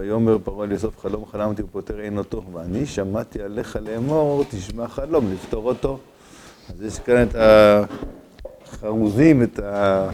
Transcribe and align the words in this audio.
ויאמר 0.00 0.38
פרעה 0.44 0.66
לאסוף 0.66 0.98
חלום 0.98 1.26
חלמתי 1.26 1.62
ופותר 1.62 2.00
אין 2.00 2.18
אותו, 2.18 2.42
ואני 2.52 2.86
שמעתי 2.86 3.42
עליך 3.42 3.78
לאמור, 3.82 4.44
תשמע 4.50 4.88
חלום, 4.88 5.32
לפתור 5.32 5.68
אותו. 5.68 5.98
אז 6.68 6.82
יש 6.82 6.98
כאן 6.98 7.22
את 7.22 7.36
החרוזים, 8.66 9.42
את 9.42 9.58
ה... 9.58 10.08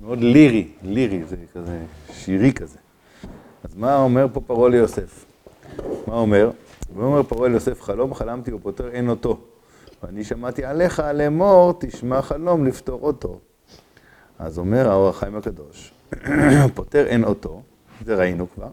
מאוד 0.00 0.18
לירי, 0.18 0.68
לירי, 0.82 1.24
זה 1.24 1.36
כזה 1.54 1.78
שירי 2.12 2.52
כזה. 2.52 2.78
אז 3.64 3.76
מה 3.76 3.96
אומר 3.96 4.26
פה 4.32 4.40
פרעה 4.40 4.68
ליוסף? 4.68 5.24
מה 6.06 6.14
אומר? 6.14 6.50
ואומר 6.94 7.22
פרעה 7.22 7.48
ליוסף, 7.48 7.82
חלום 7.82 8.14
חלמתי 8.14 8.52
ופותר 8.52 8.88
אין 8.88 9.08
אותו. 9.08 9.38
ואני 10.02 10.24
שמעתי 10.24 10.64
עליך 10.64 11.02
לאמור, 11.14 11.74
תשמע 11.78 12.22
חלום, 12.22 12.64
לפתור 12.66 13.00
אותו. 13.02 13.38
אז 14.38 14.58
אומר 14.58 14.90
האור 14.90 15.08
החיים 15.08 15.36
הקדוש, 15.36 15.92
פותר 16.74 17.06
אין 17.06 17.24
אותו, 17.24 17.62
זה 18.04 18.14
ראינו 18.14 18.46
כבר. 18.54 18.68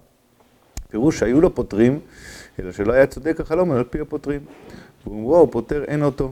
פירוש 0.89 1.19
שהיו 1.19 1.41
לו 1.41 1.55
פותרים, 1.55 1.99
אלא 2.59 2.71
שלא 2.71 2.93
היה 2.93 3.07
צודק 3.07 3.39
החלום 3.39 3.71
על 3.71 3.83
פי 3.83 3.99
הפותרים. 3.99 4.41
ואומרו, 5.05 5.51
פותר 5.51 5.83
אין 5.83 6.03
אותו. 6.03 6.31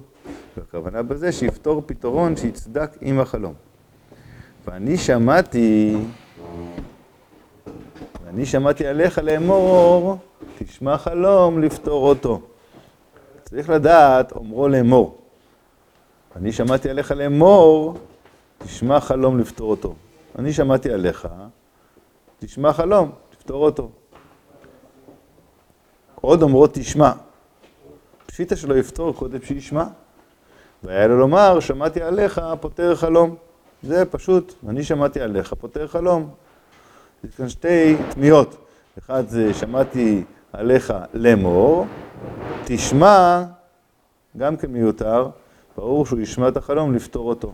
והכוונה 0.57 1.03
בזה 1.03 1.31
שיפתור 1.31 1.83
פתרון 1.85 2.35
שיצדק 2.35 2.89
עם 3.01 3.19
החלום. 3.19 3.53
ואני 4.65 4.97
שמעתי, 4.97 5.97
ואני 8.25 8.45
שמעתי 8.45 8.87
עליך 8.87 9.17
לאמור, 9.17 10.17
תשמע 10.59 10.97
חלום 10.97 11.61
לפתור 11.61 12.09
אותו. 12.09 12.41
צריך 13.43 13.69
לדעת, 13.69 14.31
אומרו 14.31 14.67
לאמור. 14.67 15.17
אני 16.35 16.51
שמעתי 16.51 16.89
עליך 16.89 17.11
לאמור, 17.11 17.97
תשמע 18.57 18.99
חלום 18.99 19.39
לפתור 19.39 19.71
אותו. 19.71 19.95
אני 20.39 20.53
שמעתי 20.53 20.91
עליך, 20.91 21.27
תשמע 22.39 22.73
חלום, 22.73 23.11
תפתור 23.29 23.65
אותו. 23.65 23.89
עוד 26.15 26.41
אומרו 26.41 26.67
תשמע. 26.67 27.11
פשיטה 28.25 28.55
שלא 28.55 28.75
יפתור 28.75 29.15
קודם 29.15 29.41
שישמע. 29.43 29.83
והיה 30.83 31.07
לו 31.07 31.19
לומר, 31.19 31.59
שמעתי 31.59 32.01
עליך, 32.01 32.41
פותר 32.59 32.95
חלום. 32.95 33.35
זה 33.83 34.05
פשוט, 34.05 34.53
אני 34.69 34.83
שמעתי 34.83 35.21
עליך, 35.21 35.53
פותר 35.53 35.87
חלום. 35.87 36.29
יש 37.23 37.35
כאן 37.35 37.49
שתי 37.49 37.95
תמיהות. 38.09 38.57
אחד 38.99 39.27
זה, 39.27 39.53
שמעתי 39.53 40.23
עליך 40.53 40.93
לאמור, 41.13 41.85
תשמע, 42.65 43.43
גם 44.37 44.57
כן 44.57 44.71
מיותר, 44.71 45.29
ברור 45.77 46.05
שהוא 46.05 46.19
ישמע 46.19 46.47
את 46.47 46.57
החלום, 46.57 46.95
לפתור 46.95 47.29
אותו. 47.29 47.53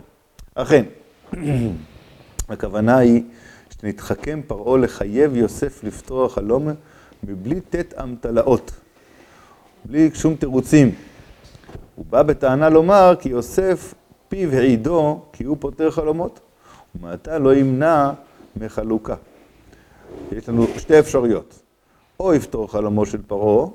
אכן, 0.54 0.84
הכוונה 2.48 2.96
היא 2.96 3.22
שנתחכם 3.80 4.40
פרעה 4.46 4.78
לחייב 4.78 5.36
יוסף 5.36 5.84
לפתור 5.84 6.24
החלום 6.24 6.68
מבלי 7.24 7.60
ט' 7.60 7.94
אמתלאות, 8.02 8.70
בלי 9.84 10.10
שום 10.14 10.36
תירוצים. 10.36 10.94
הוא 11.94 12.04
בא 12.10 12.22
בטענה 12.22 12.68
לומר 12.68 13.14
כי 13.20 13.28
יוסף 13.28 13.94
פיו 14.28 14.52
העידו 14.52 15.20
כי 15.32 15.44
הוא 15.44 15.56
פותר 15.60 15.90
חלומות, 15.90 16.40
ומעתה 16.94 17.38
לא 17.38 17.54
ימנע 17.54 18.10
מחלוקה. 18.56 19.14
יש 20.32 20.48
לנו 20.48 20.66
שתי 20.76 20.98
אפשרויות, 20.98 21.62
או 22.20 22.34
יפתור 22.34 22.72
חלומו 22.72 23.06
של 23.06 23.22
פרעה, 23.26 23.66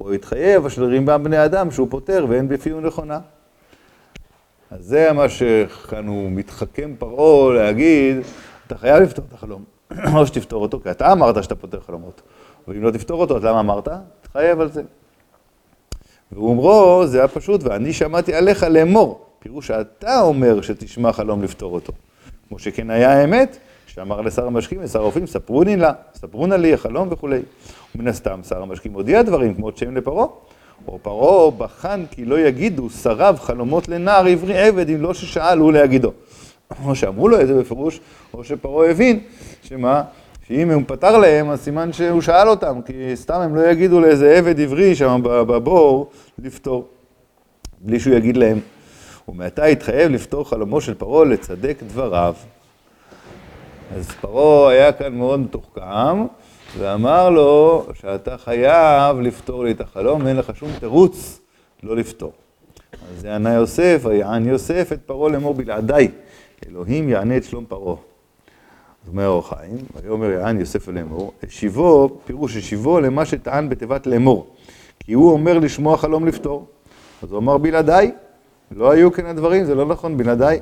או 0.00 0.14
יתחייב 0.14 0.66
אשר 0.66 0.84
רימם 0.84 1.20
בני 1.24 1.44
אדם 1.44 1.70
שהוא 1.70 1.86
פותר 1.90 2.26
ואין 2.28 2.48
בפיהו 2.48 2.80
נכונה. 2.80 3.20
אז 4.70 4.84
זה 4.84 5.12
מה 5.12 5.28
שכאן 5.28 6.06
הוא 6.06 6.30
מתחכם 6.30 6.94
פרעה 6.98 7.54
להגיד, 7.54 8.16
אתה 8.68 8.78
חייב 8.78 9.02
לפתור 9.02 9.24
את 9.28 9.32
החלום, 9.32 9.64
או 10.14 10.26
שתפתור 10.26 10.62
אותו, 10.62 10.80
כי 10.80 10.90
אתה 10.90 11.12
אמרת 11.12 11.42
שאתה 11.42 11.54
פותר 11.54 11.80
חלומות. 11.80 12.22
ואם 12.68 12.82
לא 12.82 12.90
תפתור 12.90 13.20
אותו, 13.20 13.36
אז 13.36 13.44
למה 13.44 13.60
אמרת? 13.60 13.88
תחייב 14.20 14.60
על 14.60 14.70
זה. 14.72 14.82
והוא 16.32 16.50
אומרו, 16.50 17.02
זה 17.06 17.18
היה 17.18 17.28
פשוט, 17.28 17.64
ואני 17.64 17.92
שמעתי 17.92 18.34
עליך 18.34 18.62
לאמור. 18.62 19.26
פירוש 19.38 19.66
שאתה 19.66 20.20
אומר 20.20 20.60
שתשמע 20.60 21.12
חלום 21.12 21.42
לפתור 21.42 21.74
אותו. 21.74 21.92
כמו 22.48 22.58
שכן 22.58 22.90
היה 22.90 23.12
האמת, 23.12 23.58
שאמר 23.86 24.20
לשר 24.20 24.46
המשקים 24.46 24.80
ושר 24.84 24.98
הרופאים, 24.98 25.26
ספרוני 25.26 25.76
לה, 25.76 25.92
ספרונה 26.14 26.56
לי 26.56 26.74
החלום 26.74 27.08
וכולי. 27.10 27.40
ומן 27.94 28.08
הסתם 28.08 28.40
שר 28.48 28.62
המשקים 28.62 28.92
הודיע 28.92 29.22
דברים 29.22 29.54
כמו 29.54 29.70
שם 29.76 29.96
לפרעה. 29.96 30.26
או 30.88 30.98
פרעה 31.02 31.50
בחן 31.50 32.04
כי 32.10 32.24
לא 32.24 32.38
יגידו 32.38 32.90
שריו 32.90 33.36
חלומות 33.40 33.88
לנער 33.88 34.26
עברי 34.26 34.58
עבד 34.58 34.90
אם 34.90 35.02
לא 35.02 35.14
ששאל 35.14 35.58
הוא 35.58 35.72
להגידו. 35.72 36.12
או 36.84 36.94
שאמרו 36.94 37.28
לו 37.28 37.40
את 37.40 37.46
זה 37.46 37.54
בפירוש, 37.54 38.00
או 38.34 38.44
שפרעה 38.44 38.90
הבין 38.90 39.20
שמה, 39.62 40.02
שאם 40.48 40.70
הוא 40.70 40.82
פתר 40.86 41.16
להם, 41.16 41.50
אז 41.50 41.60
סימן 41.60 41.92
שהוא 41.92 42.20
שאל 42.20 42.48
אותם, 42.48 42.80
כי 42.86 43.16
סתם 43.16 43.40
הם 43.40 43.56
לא 43.56 43.70
יגידו 43.70 44.00
לאיזה 44.00 44.38
עבד 44.38 44.60
עברי 44.60 44.94
שם 44.94 45.20
בבור 45.22 46.10
לפתור, 46.38 46.88
בלי 47.80 48.00
שהוא 48.00 48.14
יגיד 48.14 48.36
להם. 48.36 48.58
ומעתה 49.28 49.64
התחייב 49.64 50.12
לפתור 50.12 50.48
חלומו 50.48 50.80
של 50.80 50.94
פרעה 50.94 51.24
לצדק 51.24 51.82
דבריו. 51.86 52.34
אז 53.96 54.08
פרעה 54.20 54.72
היה 54.72 54.92
כאן 54.92 55.14
מאוד 55.14 55.40
מתוחכם, 55.40 56.26
ואמר 56.78 57.30
לו 57.30 57.86
שאתה 57.94 58.38
חייב 58.38 59.20
לפתור 59.20 59.64
לי 59.64 59.70
את 59.70 59.80
החלום, 59.80 60.24
ואין 60.24 60.36
לך 60.36 60.56
שום 60.56 60.70
תירוץ 60.80 61.40
לא 61.82 61.96
לפתור. 61.96 62.32
אז 62.92 63.20
זה 63.20 63.34
ענה 63.34 63.54
יוסף, 63.54 64.00
ויען 64.04 64.48
יוסף 64.48 64.92
את 64.92 64.98
פרעה 65.06 65.32
לאמור 65.32 65.54
בלעדיי, 65.54 66.08
אלוהים 66.66 67.08
יענה 67.08 67.36
את 67.36 67.44
שלום 67.44 67.64
פרעה. 67.68 67.96
אז 69.04 69.08
אומר 69.08 69.28
אור 69.28 69.48
חיים, 69.48 69.78
ויאמר 70.02 70.30
יען 70.30 70.60
יוסף 70.60 70.88
לאמור, 70.88 71.32
השיבו, 71.42 72.18
פירוש 72.24 72.56
השיבו 72.56 73.00
למה 73.00 73.24
שטען 73.24 73.68
בתיבת 73.68 74.06
לאמור, 74.06 74.46
כי 75.00 75.12
הוא 75.12 75.32
אומר 75.32 75.58
לשמוע 75.58 75.96
חלום 75.96 76.26
לפתור. 76.26 76.66
אז 77.22 77.32
הוא 77.32 77.38
אמר 77.38 77.58
בלעדיי, 77.58 78.12
לא 78.70 78.90
היו 78.90 79.12
כן 79.12 79.26
הדברים, 79.26 79.64
זה 79.64 79.74
לא 79.74 79.86
נכון, 79.86 80.16
בלעדיי. 80.16 80.60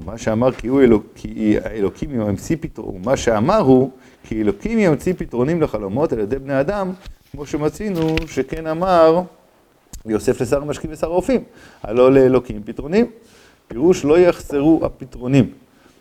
ומה 0.00 0.18
שאמר 0.18 0.52
כי 0.52 0.68
הוא 0.68 0.82
אלוק, 0.82 1.06
כי 1.14 1.56
אלוקים 1.66 2.20
ימציא 2.20 2.56
פתרון, 2.60 2.96
ומה 2.96 3.16
שאמר 3.16 3.58
הוא 3.58 3.90
כי 4.24 4.40
אלוקים 4.40 4.78
ימציא 4.78 5.12
פתרונים 5.18 5.62
לחלומות 5.62 6.12
על 6.12 6.18
ידי 6.18 6.38
בני 6.38 6.60
אדם, 6.60 6.92
כמו 7.32 7.46
שמצינו 7.46 8.16
שכן 8.26 8.66
אמר 8.66 9.22
יוסף 10.06 10.40
לשר 10.40 10.62
המשקים 10.62 10.90
ושר 10.92 11.06
הרופאים, 11.06 11.44
הלא 11.82 12.12
לאלוקים 12.12 12.62
פתרונים. 12.64 13.10
פירוש 13.68 14.04
לא 14.04 14.18
יחסרו 14.18 14.80
הפתרונים. 14.84 15.50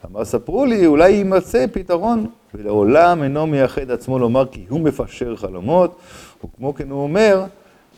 אמר 0.05 0.25
ספרו 0.25 0.65
לי, 0.65 0.85
אולי 0.85 1.09
יימצא 1.09 1.65
פתרון, 1.71 2.27
ולעולם 2.53 3.23
אינו 3.23 3.47
מייחד 3.47 3.91
עצמו 3.91 4.19
לומר 4.19 4.45
כי 4.45 4.65
הוא 4.69 4.79
מפשר 4.79 5.35
חלומות, 5.35 5.95
וכמו 6.45 6.73
כן 6.73 6.89
הוא 6.89 7.03
אומר, 7.03 7.43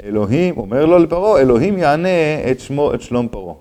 אלוהים, 0.03 0.57
אומר 0.57 0.85
לו 0.85 0.99
לפרעה, 0.99 1.41
אלוהים 1.41 1.77
יענה 1.77 2.51
את 2.51 2.59
שמו, 2.59 2.93
את 2.93 3.01
שלום 3.01 3.27
פרעה. 3.27 3.55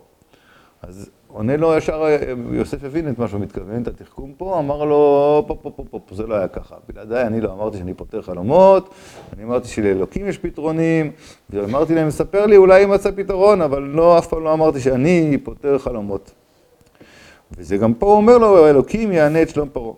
אז 0.82 1.10
עונה 1.34 1.56
לו 1.56 1.77
ישר, 1.77 2.05
יוסף 2.53 2.84
הבין 2.84 3.09
את 3.09 3.19
מה 3.19 3.28
שהוא 3.28 3.41
מתכוון, 3.41 3.83
את 3.83 3.89
התחכום 3.89 4.33
פה, 4.37 4.59
אמר 4.59 4.84
לו, 4.84 5.45
פה, 5.47 5.55
פה, 5.62 5.71
פה, 5.77 5.84
פה, 5.91 5.99
פה, 6.06 6.15
זה 6.15 6.27
לא 6.27 6.34
היה 6.34 6.49
ככה. 6.49 6.75
בלעדיי 6.89 7.27
אני 7.27 7.41
לא 7.41 7.53
אמרתי 7.53 7.78
שאני 7.78 7.95
פותר 7.95 8.22
חלומות, 8.22 8.95
אני 9.33 9.45
אמרתי 9.45 9.69
שלאלוקים 9.69 10.27
יש 10.28 10.39
פתרונים, 10.39 11.11
ואמרתי 11.50 11.95
להם, 11.95 12.11
ספר 12.11 12.47
לי, 12.47 12.56
אולי 12.56 12.81
יימצא 12.81 13.11
פתרון, 13.11 13.62
אבל 13.62 13.83
לא, 13.83 14.19
אף 14.19 14.27
פעם 14.27 14.45
לא 14.45 14.53
אמרתי 14.53 14.81
שאני 14.81 15.39
פותר 15.45 15.78
חלומות. 15.78 16.31
וזה 17.59 17.77
גם 17.77 17.95
פה 17.95 18.06
אומר 18.06 18.39
לו, 18.39 18.69
אלוקים 18.69 19.12
יענה 19.12 19.43
את 19.43 19.49
שלום 19.49 19.69
פרעה. 19.72 19.95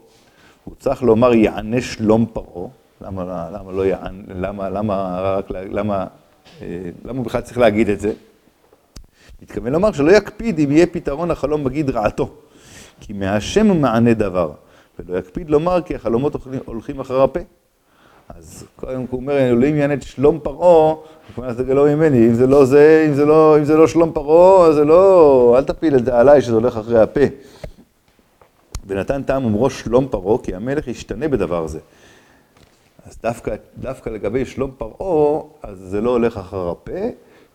הוא 0.65 0.75
צריך 0.79 1.03
לומר 1.03 1.35
יענה 1.35 1.81
שלום 1.81 2.27
פרעה, 2.33 2.69
למה, 3.01 3.49
למה 3.53 3.73
לא 3.73 3.87
יענה, 3.87 4.23
למה, 4.29 4.71
למה, 4.71 5.21
רק, 5.21 5.51
למה, 5.51 6.07
אה, 6.63 6.67
למה 7.05 7.19
הוא 7.19 7.27
בכלל 7.27 7.41
צריך 7.41 7.59
להגיד 7.59 7.89
את 7.89 8.01
זה? 8.01 8.13
מתכוון 9.43 9.73
לומר 9.73 9.93
שלא 9.93 10.13
יקפיד 10.13 10.59
אם 10.59 10.73
יהיה 10.73 10.87
פתרון 10.87 11.31
לחלום 11.31 11.65
בגיד 11.65 11.91
רעתו, 11.91 12.31
כי 13.01 13.13
מהשם 13.13 13.81
מענה 13.81 14.15
דבר, 14.15 14.53
ולא 14.99 15.19
יקפיד 15.19 15.51
לומר 15.51 15.83
כי 15.83 15.95
החלומות 15.95 16.37
הולכים 16.65 17.01
אחר 17.01 17.23
הפה. 17.23 17.41
אז 18.29 18.65
קודם 18.77 19.05
הוא 19.11 19.21
אומר, 19.21 19.39
אלוהים 19.39 19.77
יענה 19.77 19.95
את 19.95 20.03
שלום 20.03 20.39
פרעה, 20.43 20.95
זה 21.53 21.75
לא 21.75 21.87
ממני, 21.87 22.29
אם 22.29 22.35
זה 22.35 22.47
לא 22.47 22.65
זה, 22.65 23.05
אם 23.09 23.15
זה 23.15 23.25
לא, 23.25 23.59
אם 23.59 23.65
זה 23.65 23.77
לא 23.77 23.87
שלום 23.87 24.13
פרעה, 24.13 24.73
זה 24.73 24.85
לא, 24.85 25.55
אל 25.59 25.65
תפיל 25.65 25.97
את 25.97 26.05
זה 26.05 26.19
עליי 26.19 26.43
שזה 26.43 26.55
הולך 26.55 26.77
אחרי 26.77 27.01
הפה. 27.01 27.21
ונתן 28.87 29.23
טעם 29.23 29.45
אומרו 29.45 29.71
שלום 29.71 30.09
פרעה, 30.09 30.39
כי 30.43 30.55
המלך 30.55 30.89
ישתנה 30.89 31.29
בדבר 31.29 31.67
זה. 31.67 31.79
אז 33.07 33.19
דווקא, 33.23 33.55
דווקא 33.79 34.11
לגבי 34.11 34.45
שלום 34.45 34.71
פרעה, 34.79 35.43
אז 35.63 35.79
זה 35.79 36.01
לא 36.01 36.11
הולך 36.11 36.37
אחר 36.37 36.71
הפה, 36.71 36.93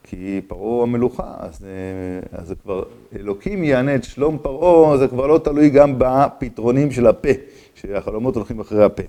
כי 0.04 0.42
פרעה 0.48 0.84
המלוכה, 0.84 1.34
אז, 1.40 1.66
אה, 1.66 2.40
אז 2.40 2.48
זה 2.48 2.56
כבר, 2.56 2.84
אלוקים 3.16 3.64
יענה 3.64 3.96
את 3.96 4.04
שלום 4.04 4.38
פרעה, 4.42 4.98
זה 4.98 5.08
כבר 5.08 5.28
לא 5.28 5.38
תלוי 5.38 5.70
גם 5.70 5.96
בפתרונים 5.98 6.92
של 6.92 7.08
הפה, 7.08 7.30
שהחלומות 7.76 8.36
הולכים 8.36 8.60
אחרי 8.60 8.84
הפה. 8.84 9.04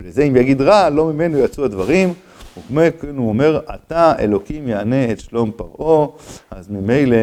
ולזה 0.00 0.22
אם 0.22 0.36
יגיד 0.36 0.60
רע, 0.62 0.90
לא 0.90 1.12
ממנו 1.12 1.38
יצאו 1.38 1.64
הדברים, 1.64 2.12
וכמו 2.58 2.80
כן 3.00 3.16
הוא 3.16 3.28
אומר, 3.28 3.60
אתה 3.74 4.12
אלוקים 4.18 4.68
יענה 4.68 5.12
את 5.12 5.20
שלום 5.20 5.50
פרעה, 5.56 6.06
אז 6.50 6.70
ממילא 6.70 7.16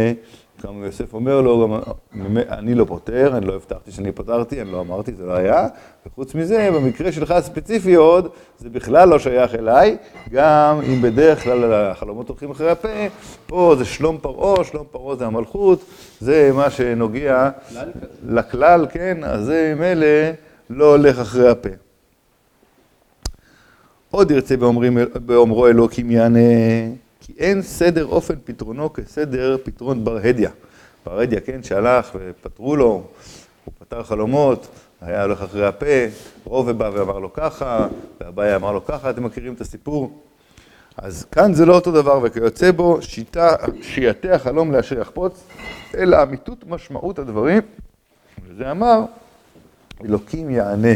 גם 0.66 0.84
יוסף 0.84 1.14
אומר 1.14 1.42
לו, 1.42 1.78
אני 2.50 2.76
לא 2.76 2.86
פותר, 2.86 3.38
אני 3.38 3.46
לא 3.46 3.56
הבטחתי 3.56 3.92
שאני 3.92 4.12
פתרתי, 4.12 4.62
אני 4.62 4.72
לא 4.72 4.82
אמרתי, 4.82 5.14
זה 5.14 5.26
לא 5.26 5.34
היה. 5.34 5.68
וחוץ 6.06 6.36
מזה, 6.36 6.70
במקרה 6.76 7.12
שלך 7.12 7.32
הספציפי 7.32 7.94
עוד, 7.94 8.30
זה 8.60 8.70
בכלל 8.70 9.10
לא 9.10 9.20
שייך 9.20 9.56
אליי, 9.56 9.98
גם 10.32 10.82
אם 10.88 11.02
בדרך 11.02 11.44
כלל 11.44 11.74
החלומות 11.74 12.30
הולכים 12.30 12.52
אחרי 12.52 12.72
הפה, 12.72 12.90
פה 13.48 13.76
זה 13.78 13.86
שלום 13.86 14.18
פרעה, 14.22 14.64
שלום 14.64 14.86
פרעה 14.92 15.16
זה 15.16 15.26
המלכות, 15.26 15.86
זה 16.20 16.52
מה 16.54 16.70
שנוגע 16.70 17.50
לכלל, 18.28 18.86
כן, 18.90 19.18
אז 19.24 19.46
זה 19.46 19.74
מילא 19.80 20.08
לא 20.70 20.92
הולך 20.92 21.20
אחרי 21.20 21.50
הפה. 21.50 21.70
עוד 24.12 24.32
ירצה 24.32 24.56
באומרו 25.26 25.68
אלוקים 25.68 26.12
יענה, 26.12 26.40
כי 27.26 27.34
אין 27.38 27.62
סדר 27.62 28.06
אופן 28.06 28.36
פתרונו 28.44 28.94
כסדר 28.94 29.58
פתרון 29.64 30.04
בר 30.04 30.18
הדיא. 30.18 30.50
בר 31.06 31.20
הדיא, 31.20 31.40
כן, 31.40 31.64
שהלך 31.64 32.10
ופתרו 32.16 32.76
לו, 32.76 33.04
הוא 33.66 33.74
פתר 33.80 34.04
חלומות, 34.04 34.68
היה 35.02 35.24
הולך 35.24 35.42
אחרי 35.42 35.66
הפה, 35.66 35.86
רובה 36.44 36.74
בא 36.74 36.92
ואמר 36.94 37.20
לו 37.20 37.34
ככה, 37.34 37.88
ואביי 38.22 38.56
אמר 38.56 38.72
לו 38.72 38.86
ככה, 38.86 39.10
אתם 39.10 39.24
מכירים 39.24 39.54
את 39.54 39.62
הסיפור? 39.62 40.20
אז 40.98 41.26
כאן 41.32 41.54
זה 41.54 41.66
לא 41.66 41.76
אותו 41.76 41.92
דבר, 41.92 42.20
וכיוצא 42.24 42.72
בו 42.72 43.02
שיטה, 43.02 43.56
שיעתי 43.82 44.32
החלום 44.32 44.72
לאשר 44.72 45.00
יחפוץ, 45.00 45.44
אלא 45.98 46.24
אמיתות 46.24 46.64
משמעות 46.68 47.20
הדברים, 47.20 47.62
וזה 48.48 48.72
אמר, 48.72 49.02
אלוקים 50.06 50.50
יענה 50.50 50.94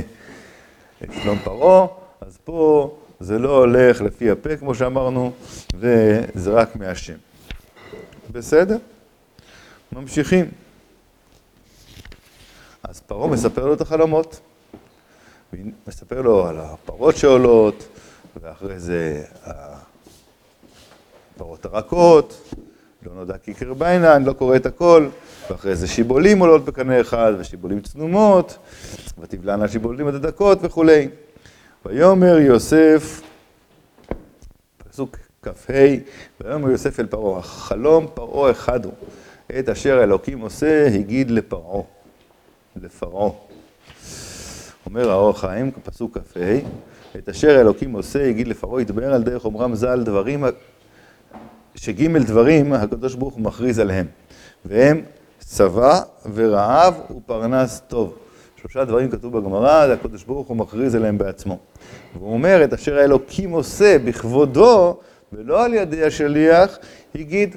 את 1.04 1.10
שלום 1.24 1.38
פרעה, 1.44 1.88
אז 2.22 2.38
פה 2.44 2.92
זה 3.20 3.40
לא 3.40 3.58
הולך 3.58 4.02
לפי 4.02 4.32
הפה, 4.32 4.58
כמו 4.58 4.76
שאמרנו, 4.76 5.32
וזה 5.74 6.52
רק 6.52 6.76
מהשם. 6.76 7.14
בסדר? 8.32 8.78
ממשיכים. 9.92 10.46
אז 12.84 13.00
פרעה 13.00 13.28
מספר 13.28 13.66
לו 13.66 13.74
את 13.74 13.82
החלומות. 13.82 14.40
מספר 15.88 16.22
לו 16.22 16.48
על 16.48 16.58
הפרות 16.60 17.18
שעולות, 17.18 17.88
ואחרי 18.42 18.80
זה 18.80 19.24
הפרות 21.36 21.66
הרכות, 21.66 22.54
לא 23.04 23.14
נודע 23.14 23.38
כי 23.38 23.54
קרביינה, 23.54 24.16
אני 24.16 24.26
לא 24.26 24.34
קורא 24.34 24.56
את 24.56 24.66
הכל, 24.66 25.10
ואחרי 25.50 25.76
זה 25.76 25.88
שיבולים 25.88 26.40
עולות 26.40 26.66
בקנה 26.66 27.02
אחד, 27.02 27.34
ושיבולים 27.40 27.82
צנומות, 27.82 28.58
ותבלענה 29.20 29.68
שיבולים 29.68 30.08
הדקות 30.08 30.58
וכולי. 30.62 31.08
ויאמר 31.86 32.38
יוסף, 32.38 33.22
פסוק 34.78 35.18
כ"ה, 35.42 35.74
ויאמר 36.42 36.70
יוסף 36.70 37.00
אל 37.00 37.06
פרעה, 37.06 37.42
חלום 37.42 38.08
פרעה 38.14 38.52
אחד 38.52 38.86
הוא, 38.86 38.94
את 39.60 39.70
אשר 39.70 40.04
אלוקים 40.04 40.40
עושה, 40.40 40.88
הגיד 40.88 41.32
לפרעה, 41.32 41.82
לפרעה. 42.76 43.32
אומר 44.86 45.12
האור 45.12 45.30
החיים, 45.30 45.72
פסוק 45.84 46.18
כ"ה, 46.18 46.60
את 47.18 47.30
אשר 47.30 47.62
אלוקים 47.62 47.92
עושה, 47.92 48.30
הגיד 48.30 48.48
לפרעה, 48.48 48.82
ידבר 48.82 49.14
על 49.14 49.24
דרך 49.24 49.46
אומרם 49.46 49.76
ז"ל 49.76 50.04
דברים, 50.04 50.44
שג' 51.76 52.18
דברים 52.18 52.74
הקדוש 52.74 53.16
ברוך 53.16 53.34
הוא 53.34 53.42
מכריז 53.42 53.80
עליהם, 53.80 54.06
והם 54.66 55.02
צבא 55.40 56.02
ורעב 56.34 56.94
ופרנס 57.18 57.82
טוב. 57.88 58.18
שלושה 58.62 58.86
דברים 58.86 59.10
כתוב 59.10 59.38
בגמרא, 59.38 59.88
זה 59.88 59.94
הקדוש 59.94 60.24
ברוך 60.24 60.48
הוא 60.48 60.58
מכריז 60.58 60.96
עליהם 60.96 61.18
בעצמו. 61.18 61.58
והוא 62.18 62.34
אומר, 62.34 62.64
את 62.64 62.74
אשר 62.74 62.98
האלוקים 62.98 63.52
עושה 63.52 63.98
בכבודו, 64.00 64.98
ולא 65.34 65.66
על 65.66 65.74
ידי 65.74 66.04
השליח, 66.04 66.78
הגיד, 67.16 67.56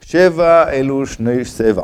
שבע 0.00 0.70
אלו 0.70 1.06
שני 1.06 1.44
שבע, 1.44 1.82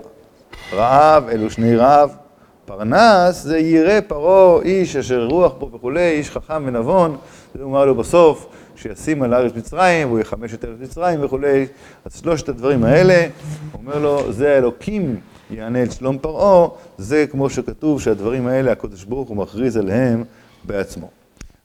רעב 0.73 1.29
אלו 1.29 1.51
שני 1.51 1.77
רעב, 1.77 2.17
פרנס 2.65 3.43
זה 3.43 3.59
ירא 3.59 4.01
פרעה 4.01 4.63
איש 4.63 4.97
אשר 4.97 5.25
רוח 5.25 5.53
בו 5.53 5.71
וכולי, 5.73 6.11
איש 6.11 6.31
חכם 6.31 6.63
ונבון, 6.67 7.17
זה 7.55 7.63
אומר 7.63 7.85
לו 7.85 7.95
בסוף, 7.95 8.47
שישים 8.77 9.23
על 9.23 9.35
ארץ 9.35 9.53
מצרים, 9.57 10.09
והוא 10.09 10.21
יחמש 10.21 10.55
את 10.55 10.65
ארץ 10.65 10.77
מצרים 10.81 11.25
וכולי, 11.25 11.67
אז 12.05 12.21
שלושת 12.21 12.49
הדברים 12.49 12.85
האלה, 12.85 13.27
אומר 13.75 13.99
לו, 13.99 14.33
זה 14.33 14.55
האלוקים 14.55 15.21
יענה 15.51 15.83
את 15.83 15.93
שלום 15.93 16.19
פרעה, 16.19 16.69
זה 16.99 17.27
כמו 17.31 17.51
שכתוב 17.51 18.01
שהדברים 18.01 18.47
האלה 18.47 18.73
הקדוש 18.73 19.05
ברוך 19.05 19.29
הוא 19.29 19.37
מכריז 19.37 19.77
עליהם 19.77 20.25
בעצמו. 20.65 21.11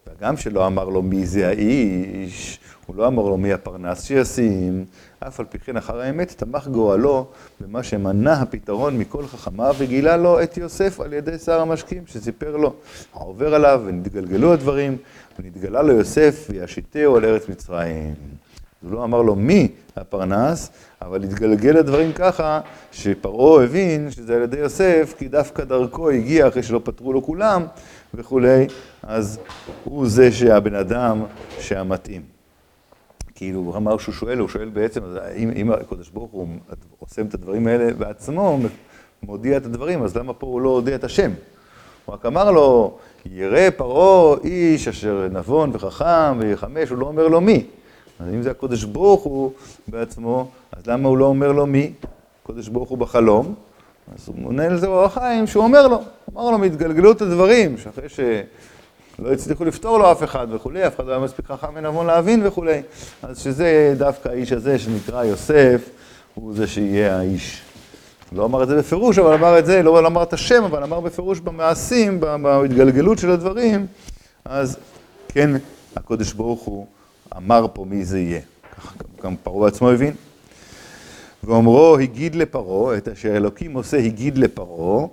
וגם 0.08 0.38
שלא 0.38 0.68
אמר 0.68 0.90
לו 0.90 1.02
מי 1.02 1.26
זה 1.26 1.48
האיש, 1.48 2.60
הוא 2.86 2.96
לא 2.96 3.08
אמר 3.08 3.24
לו 3.24 3.38
מי 3.38 3.54
הפרנס 3.54 4.04
שישים, 4.04 4.86
אף 5.20 5.40
על 5.40 5.46
פי 5.46 5.60
כן 5.60 5.78
אחר 5.78 6.00
האמת 6.00 6.32
תמך 6.38 6.68
גורלו 6.68 7.28
במה 7.62 7.84
שמנע 7.84 8.34
הפתרון 8.34 8.98
מכל 8.98 9.28
חכמיו 9.28 9.76
וגילה 9.78 10.18
לו 10.18 10.44
את 10.44 10.58
יוסף 10.58 11.00
על 11.00 11.14
ידי 11.14 11.38
שר 11.38 11.62
המשקים 11.62 12.04
שסיפר 12.08 12.58
לו 12.58 12.74
העובר 13.14 13.56
עליו 13.56 13.82
ונתגלגלו 13.86 14.54
הדברים 14.54 14.98
ונתגלה 15.40 15.82
לו 15.82 15.94
יוסף 15.94 16.48
וישיתהו 16.50 17.16
על 17.16 17.26
ארץ 17.26 17.50
מצרים. 17.50 18.14
הוא 18.84 18.92
לא 18.92 19.04
אמר 19.04 19.22
לו 19.22 19.36
מי 19.36 19.68
הפרנס, 19.96 20.72
אבל 21.02 21.24
התגלגל 21.24 21.78
הדברים 21.78 22.14
ככה, 22.14 22.62
שפרעה 22.92 23.64
הבין 23.64 24.12
שזה 24.12 24.36
על 24.36 24.42
ידי 24.42 24.58
יוסף, 24.58 25.14
כי 25.18 25.28
דווקא 25.28 25.64
דרכו 25.64 26.10
הגיע 26.10 26.48
אחרי 26.48 26.64
שלא 26.64 26.82
פתרו 26.84 27.14
לו 27.14 27.24
כולם 27.24 27.66
וכולי, 28.14 28.68
אז 29.04 29.40
הוא 29.84 30.08
זה 30.08 30.32
שהבן 30.32 30.76
אדם 30.76 31.24
שהמתאים. 31.60 32.22
כאילו, 33.36 33.60
הוא 33.60 33.76
אמר 33.76 33.98
שהוא 33.98 34.16
שואל, 34.16 34.40
הוא 34.40 34.50
שואל 34.50 34.70
בעצם, 34.70 35.02
אם, 35.36 35.52
אם 35.56 35.72
הקדוש 35.72 36.10
ברוך 36.10 36.32
הוא 36.32 36.48
עושה 37.00 37.22
את 37.22 37.34
הדברים 37.34 37.68
האלה 37.68 37.94
בעצמו, 37.94 38.60
מודיע 39.24 39.58
את 39.58 39.66
הדברים, 39.66 40.04
אז 40.04 40.18
למה 40.18 40.34
פה 40.34 40.48
הוא 40.48 40.62
לא 40.62 40.70
הודיע 40.70 40.96
את 40.96 41.04
השם? 41.04 41.32
הוא 42.06 42.16
רק 42.16 42.26
אמר 42.26 42.52
לו, 42.52 42.98
ירא 43.26 43.70
פרעה 43.70 44.38
איש 44.44 44.88
אשר 44.88 45.28
נבון 45.32 45.70
וחכם 45.74 46.38
ויחמש, 46.40 46.90
הוא 46.90 46.98
לא 46.98 47.06
אומר 47.06 47.28
לו 47.28 47.42
מי. 47.42 47.66
אז 48.20 48.28
אם 48.34 48.42
זה 48.42 48.52
הקודש 48.52 48.84
ברוך 48.84 49.24
הוא 49.24 49.52
בעצמו, 49.88 50.48
אז 50.72 50.88
למה 50.88 51.10
הוא 51.10 51.18
לא 51.18 51.26
אומר 51.26 51.52
לו 51.52 51.66
מי? 51.66 51.94
הקודש 52.44 52.68
ברוך 52.68 52.90
הוא 52.90 52.98
בחלום. 52.98 53.56
אז 54.16 54.28
הוא 54.28 54.36
מונה 54.40 54.70
לזה 54.70 54.88
אור 54.88 55.04
החיים 55.04 55.48
שהוא 55.48 55.64
אומר 55.64 55.88
לו, 55.88 56.02
אמר 56.34 56.52
לו 56.52 56.58
מהתגלגלות 56.58 57.22
הדברים, 57.22 57.78
שאחרי 57.78 58.10
שלא 58.10 59.34
הצליחו 59.34 59.66
לפתור 59.66 59.98
לו 59.98 60.12
אף 60.12 60.24
אחד 60.24 60.48
וכולי, 60.52 60.88
אף 60.88 60.96
אחד 60.96 61.06
לא 61.06 61.12
היה 61.12 61.20
מספיק 61.20 61.46
חכם 61.46 61.68
ונבון 61.76 62.06
להבין 62.08 62.48
וכולי. 62.48 62.82
אז 63.24 63.40
שזה 63.40 63.94
דווקא 63.98 64.30
האיש 64.30 64.52
הזה 64.52 64.80
שנקרא 64.80 65.24
יוסף, 65.24 65.90
הוא 66.34 66.54
זה 66.56 66.68
שיהיה 66.68 67.18
האיש. 67.18 67.62
לא 68.32 68.46
אמר 68.46 68.64
את 68.64 68.68
זה 68.68 68.78
בפירוש, 68.78 69.20
אבל 69.20 69.34
אמר 69.34 69.60
את 69.60 69.66
זה, 69.66 69.84
לא 69.84 70.08
אמר 70.08 70.24
את 70.24 70.34
השם, 70.34 70.64
אבל 70.64 70.84
אמר 70.84 71.00
בפירוש 71.00 71.40
במעשים, 71.40 72.20
בהתגלגלות 72.20 73.18
של 73.18 73.32
הדברים, 73.32 73.86
אז 74.46 74.78
כן, 75.28 75.52
הקודש 75.96 76.34
ברוך 76.34 76.62
הוא 76.62 76.88
אמר 77.38 77.66
פה 77.74 77.86
מי 77.86 78.06
זה 78.06 78.20
יהיה. 78.20 78.42
ככה 78.76 78.96
גם 79.24 79.36
פרעה 79.44 79.66
בעצמו 79.66 79.90
הבין. 79.90 80.14
ואומרו 81.44 81.98
הגיד 81.98 82.36
לפרעה, 82.36 82.98
את 82.98 83.08
אשר 83.08 83.38
אלוקים 83.38 83.74
עושה 83.74 83.98
הגיד 83.98 84.38
לפרעה, 84.38 85.08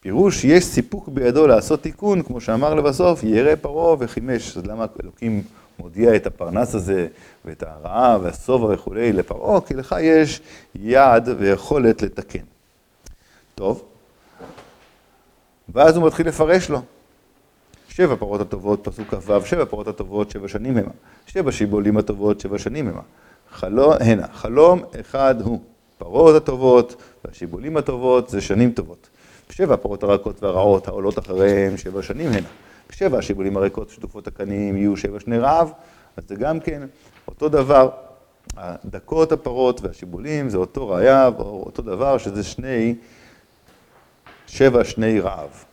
פירוש 0.00 0.44
יש 0.44 0.64
סיפוק 0.64 1.08
בידו 1.08 1.46
לעשות 1.46 1.82
תיקון, 1.82 2.22
כמו 2.22 2.40
שאמר 2.40 2.74
לבסוף, 2.74 3.24
ירא 3.24 3.54
פרעה 3.54 3.96
וחימש. 3.98 4.56
אז 4.56 4.66
למה 4.66 4.86
אלוקים 5.02 5.42
מודיע 5.78 6.16
את 6.16 6.26
הפרנס 6.26 6.74
הזה, 6.74 7.06
ואת 7.44 7.62
הרעה 7.62 8.18
והשובע 8.22 8.74
וכולי 8.74 9.12
לפרעה? 9.12 9.60
כי 9.60 9.74
לך 9.74 9.96
יש 10.00 10.40
יד 10.74 11.28
ויכולת 11.38 12.02
לתקן. 12.02 12.44
טוב, 13.54 13.82
ואז 15.68 15.96
הוא 15.96 16.06
מתחיל 16.06 16.28
לפרש 16.28 16.68
לו. 16.70 16.82
שבע 17.96 18.16
פרות 18.16 18.40
הטובות, 18.40 18.88
פסוק 18.88 19.14
כ"ו, 19.14 19.46
שבע 19.46 19.64
פרות 19.64 19.88
הטובות, 19.88 20.30
שבע 20.30 20.48
שנים 20.48 20.76
המה. 20.76 20.90
שבע 21.26 21.52
שיבולים 21.52 21.96
הטובות, 21.96 22.40
שבע 22.40 22.58
שנים 22.58 22.88
המה. 22.88 23.00
חלום, 23.50 23.92
הנה, 24.00 24.26
חלום 24.32 24.82
אחד 25.00 25.40
הוא. 25.40 25.60
פרות 25.98 26.34
הטובות 26.34 27.02
והשיבולים 27.24 27.76
הטובות 27.76 28.28
זה 28.28 28.40
שנים 28.40 28.72
טובות. 28.72 29.08
שבע 29.50 29.74
הפרות 29.74 30.02
הרכות 30.02 30.42
והרעות 30.42 30.88
העולות 30.88 31.18
אחריהם 31.18 31.76
שבע 31.76 32.02
שנים 32.02 32.32
הנה. 32.32 32.46
שבע 32.90 33.18
השיבולים 33.18 33.56
הריקות 33.56 33.90
שטופות 33.90 34.26
הקנים 34.26 34.76
יהיו 34.76 34.96
שבע 34.96 35.20
שני 35.20 35.38
רעב, 35.38 35.72
אז 36.16 36.24
זה 36.28 36.34
גם 36.34 36.60
כן 36.60 36.82
אותו 37.28 37.48
דבר. 37.48 37.90
הדקות 38.56 39.32
הפרות 39.32 39.80
והשיבולים 39.80 40.48
זה 40.48 40.56
אותו 40.56 40.88
ראייה, 40.88 41.26
אותו 41.38 41.82
דבר 41.82 42.18
שזה 42.18 42.44
שני, 42.44 42.94
שבע 44.46 44.84
שני 44.84 45.20
רעב. 45.20 45.64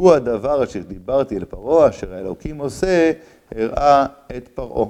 הוא 0.00 0.12
הדבר 0.12 0.64
אשר 0.64 0.80
דיברתי 0.82 1.36
אל 1.36 1.44
פרעה, 1.44 1.88
אשר 1.88 2.14
האלוקים 2.14 2.58
עושה, 2.58 3.12
הראה 3.54 4.06
את 4.36 4.48
פרעה. 4.48 4.86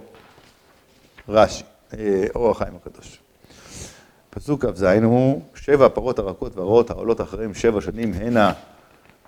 רש"י, 1.28 1.64
אה, 1.98 2.24
אור 2.34 2.50
החיים 2.50 2.72
הקדוש. 2.76 3.18
פסוק 4.30 4.64
כ"ז 4.64 4.82
הוא, 5.02 5.42
שבע 5.54 5.86
הפרות 5.86 6.18
הרכות 6.18 6.56
והרעות 6.56 6.90
העולות 6.90 7.20
אחריהם 7.20 7.54
שבע 7.54 7.80
שנים 7.80 8.12
הנה, 8.14 8.52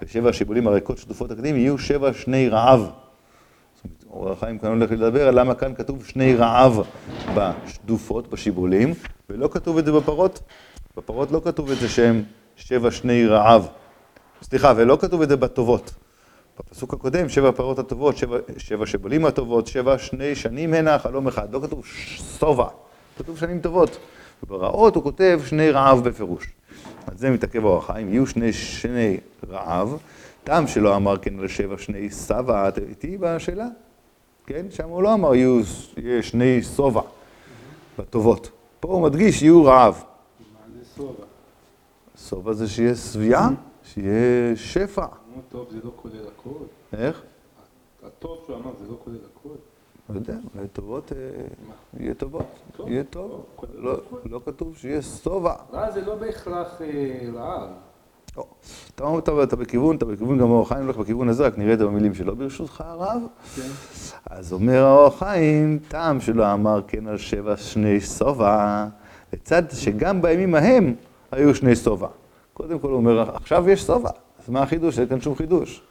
ושבע 0.03 0.29
השיבולים 0.29 0.67
הריקות 0.67 0.99
שטופות 0.99 1.31
הקדים, 1.31 1.57
יהיו 1.57 1.79
שבע 1.79 2.13
שני 2.13 2.49
רעב. 2.49 2.91
אור 4.11 4.31
החיים 4.31 4.59
כאן 4.59 4.71
הולך 4.71 4.91
לדבר 4.91 5.31
למה 5.31 5.55
כאן 5.55 5.75
כתוב 5.75 6.05
שני 6.05 6.35
רעב 6.35 6.81
בשדופות, 7.35 8.31
בשיבולים, 8.31 8.95
ולא 9.31 9.49
כתוב 9.53 9.79
את 9.79 9.85
זה 9.85 9.93
בפרות. 9.93 10.41
בפרות 10.97 11.31
לא 11.31 11.41
כתוב 11.45 11.71
את 11.71 11.79
זה 11.79 11.89
שהם 11.89 12.23
שבע 12.57 12.91
שני 12.91 13.27
רעב. 13.27 13.69
סליחה, 14.43 14.73
ולא 14.77 14.99
כתוב 15.01 15.23
את 15.23 15.29
זה 15.29 15.37
בטובות. 15.37 15.93
בפסוק 16.59 16.95
הקודם, 16.95 17.29
שבע 17.29 17.49
הפרות 17.49 17.79
הטובות, 17.79 18.17
שבע, 18.17 18.39
שבע 18.59 18.87
שבולים 18.87 19.25
הטובות, 19.25 19.67
שבע 19.67 19.99
שני 19.99 20.35
שנים 20.35 20.75
הנה, 20.75 20.99
חלום 20.99 21.29
אחד. 21.29 21.53
לא 21.53 21.61
כתוב 21.63 21.87
שובע, 22.39 22.69
כתוב 23.19 23.39
שנים 23.39 23.61
טובות. 23.61 23.99
וברעות 24.43 24.97
הוא 24.97 25.03
כותב 25.03 25.41
שני 25.47 25.71
רעב 25.71 26.09
בפירוש. 26.09 26.53
על 27.07 27.17
זה 27.17 27.31
מתעכב 27.31 27.65
אור 27.65 27.79
החיים, 27.79 28.09
יהיו 28.09 28.27
שני 28.27 28.53
שני 28.53 29.21
רעב, 29.51 29.97
טעם 30.45 30.67
שלא 30.67 30.97
אמר 30.97 31.19
כן 31.19 31.39
על 31.39 31.49
שבע 31.49 31.79
שני 31.79 32.11
סבא, 32.11 32.69
את 32.69 32.79
איתי 32.79 33.17
בשאלה? 33.21 33.67
כן? 34.47 34.67
שם 34.71 34.89
הוא 34.89 35.03
לא 35.03 35.15
אמר 35.15 35.35
יהיו 35.35 35.61
שני 36.23 36.63
סובה 36.63 37.01
בטובות. 37.99 38.51
פה 38.81 38.89
הוא 38.89 39.03
מדגיש 39.03 39.43
יהיו 39.43 39.65
רעב. 39.65 39.95
מה 39.95 40.79
זה 40.79 40.85
סובה? 40.97 41.25
סובה 42.17 42.53
זה 42.53 42.69
שיהיה 42.69 42.95
שביעה, 42.95 43.49
שיהיה 43.85 44.57
שפע. 44.57 45.07
נו, 45.37 45.43
טוב, 45.49 45.67
זה 45.71 45.79
לא 45.85 45.91
כולל 45.97 46.15
הכל. 46.39 46.65
איך? 46.97 47.23
הטוב 48.07 48.39
שהוא 48.47 48.57
אמר, 48.57 48.71
זה 48.85 48.91
לא 48.91 48.97
כולל 49.05 49.17
הכל. 49.35 49.49
לא 50.11 50.15
יודע, 50.15 50.35
אולי 50.57 50.69
טובות, 50.69 51.13
אה, 51.13 51.19
יהיה 52.01 52.15
טובות, 52.15 52.43
טוב, 52.77 52.89
יהיה 52.89 53.05
טוב, 53.05 53.45
לא-. 53.75 53.97
לא 54.31 54.41
כתוב 54.47 54.77
שיהיה 54.77 55.03
שובע. 55.03 55.55
רע 55.73 55.91
זה 55.91 56.01
לא 56.01 56.15
בהכרח 56.15 56.81
אה, 56.83 56.87
רעב. 57.35 57.69
לא. 58.37 58.47
אתה 58.95 59.05
אומר, 59.05 59.19
אתה- 59.19 59.43
אתה 59.43 59.57
בכיוון, 59.57 59.97
אתה 59.97 60.05
בכיוון, 60.05 60.39
גם 60.39 60.51
אור 60.51 60.63
החיים 60.63 60.85
הולך 60.85 60.97
בכיוון 60.97 61.29
הזה, 61.29 61.47
רק 61.47 61.59
נראה 61.59 61.73
את 61.75 61.79
זה 61.79 61.87
במילים 61.87 62.15
שלו. 62.15 62.37
ברשותך 62.37 62.81
הרב. 62.87 63.23
כן. 63.57 63.63
אז 64.31 64.53
אומר 64.53 64.85
האור 64.85 65.07
החיים, 65.07 65.79
טעם 65.89 66.21
שלא 66.21 66.53
אמר 66.53 66.81
כן 66.89 67.07
על 67.07 67.19
שבע 67.19 67.57
שני 67.57 68.01
שובע, 68.01 68.87
לצד 69.33 69.63
שגם 69.71 70.23
בימים 70.23 70.55
ההם 70.55 70.95
היו 71.33 71.55
שני 71.55 71.77
שובע. 71.77 72.09
קודם 72.55 72.79
כל 72.79 72.89
הוא 72.89 72.97
אומר, 72.97 73.37
עכשיו 73.37 73.71
יש 73.71 73.83
שובע, 73.83 74.11
אז 74.43 74.49
מה 74.49 74.63
החידוש? 74.63 74.99
אין 74.99 75.09
כאן 75.09 75.21
שום 75.21 75.35
חידוש. 75.35 75.83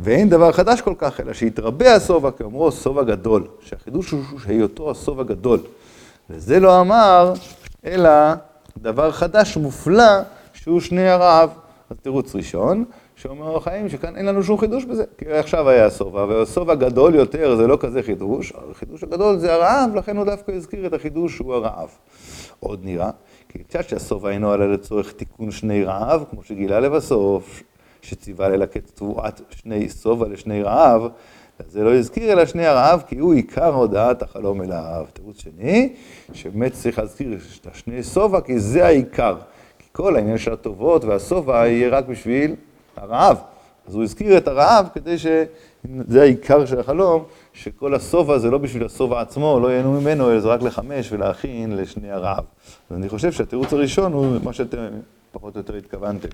ואין 0.00 0.28
דבר 0.28 0.52
חדש 0.52 0.80
כל 0.80 0.94
כך, 0.98 1.20
אלא 1.20 1.32
שהתרבה 1.32 1.94
השובע, 1.94 2.30
כאומרו 2.30 2.72
שובע 2.72 3.02
גדול, 3.02 3.46
שהחידוש 3.60 4.10
הוא 4.10 4.20
היותו 4.46 4.90
השובע 4.90 5.22
גדול. 5.22 5.60
וזה 6.30 6.60
לא 6.60 6.80
אמר, 6.80 7.32
אלא 7.84 8.10
דבר 8.78 9.12
חדש 9.12 9.56
מופלא, 9.56 10.20
שהוא 10.52 10.80
שני 10.80 11.08
הרעב. 11.08 11.50
אז 11.90 11.96
תירוץ 12.02 12.34
ראשון, 12.34 12.84
שאומר 13.16 13.56
החיים 13.56 13.88
שכאן 13.88 14.16
אין 14.16 14.26
לנו 14.26 14.42
שום 14.42 14.58
חידוש 14.58 14.84
בזה. 14.84 15.04
כי 15.18 15.30
עכשיו 15.30 15.68
היה 15.68 15.86
השובע, 15.86 16.24
והשובע 16.24 16.74
גדול 16.74 17.14
יותר 17.14 17.56
זה 17.56 17.66
לא 17.66 17.78
כזה 17.80 18.02
חידוש, 18.02 18.52
החידוש 18.70 19.02
הגדול 19.02 19.38
זה 19.38 19.54
הרעב, 19.54 19.94
לכן 19.94 20.16
הוא 20.16 20.24
דווקא 20.24 20.52
הזכיר 20.52 20.86
את 20.86 20.92
החידוש 20.92 21.36
שהוא 21.36 21.54
הרעב. 21.54 21.88
עוד 22.60 22.80
נראה, 22.84 23.10
כי 23.48 23.58
קצת 23.58 23.88
שהשובע 23.88 24.30
אינו 24.30 24.52
עלה 24.52 24.66
לצורך 24.66 25.12
תיקון 25.12 25.50
שני 25.50 25.84
רעב, 25.84 26.24
כמו 26.30 26.42
שגילה 26.42 26.80
לבסוף, 26.80 27.62
שציווה 28.02 28.48
ללקט 28.48 28.90
תבואת 28.94 29.40
שני 29.50 29.88
שובע 29.88 30.28
לשני 30.28 30.62
רעב, 30.62 31.08
זה 31.68 31.84
לא 31.84 31.94
הזכיר 31.94 32.32
אלא 32.32 32.46
שני 32.46 32.66
הרעב, 32.66 33.02
כי 33.06 33.18
הוא 33.18 33.34
עיקר 33.34 33.74
הודעת 33.74 34.22
החלום 34.22 34.62
אל 34.62 34.72
האב. 34.72 35.06
תירוץ 35.12 35.40
שני, 35.40 35.92
שבאמת 36.32 36.72
צריך 36.72 36.98
להזכיר 36.98 37.38
את 37.60 37.66
השני 37.66 38.02
שובע, 38.02 38.40
כי 38.40 38.58
זה 38.58 38.86
העיקר. 38.86 39.36
כי 39.78 39.86
כל 39.92 40.16
העניין 40.16 40.38
של 40.38 40.52
הטובות 40.52 41.04
והשובע 41.04 41.66
יהיה 41.66 41.88
רק 41.88 42.06
בשביל 42.06 42.54
הרעב. 42.96 43.38
אז 43.86 43.94
הוא 43.94 44.02
הזכיר 44.02 44.38
את 44.38 44.48
הרעב 44.48 44.86
כדי 44.94 45.18
ש... 45.18 45.26
זה 46.08 46.22
העיקר 46.22 46.66
של 46.66 46.80
החלום, 46.80 47.24
שכל 47.52 47.94
השובע 47.94 48.38
זה 48.38 48.50
לא 48.50 48.58
בשביל 48.58 48.84
השובע 48.84 49.20
עצמו, 49.20 49.60
לא 49.60 49.68
ייהנו 49.68 50.00
ממנו, 50.00 50.30
אלא 50.30 50.40
זה 50.40 50.48
רק 50.48 50.62
לחמש 50.62 51.12
ולהכין 51.12 51.76
לשני 51.76 52.10
הרעב. 52.10 52.44
אז 52.90 52.96
אני 52.96 53.08
חושב 53.08 53.32
שהתירוץ 53.32 53.72
הראשון 53.72 54.12
הוא 54.12 54.36
מה 54.44 54.52
שאתם 54.52 54.78
פחות 55.32 55.54
או 55.54 55.60
יותר 55.60 55.74
התכוונתם. 55.74 56.28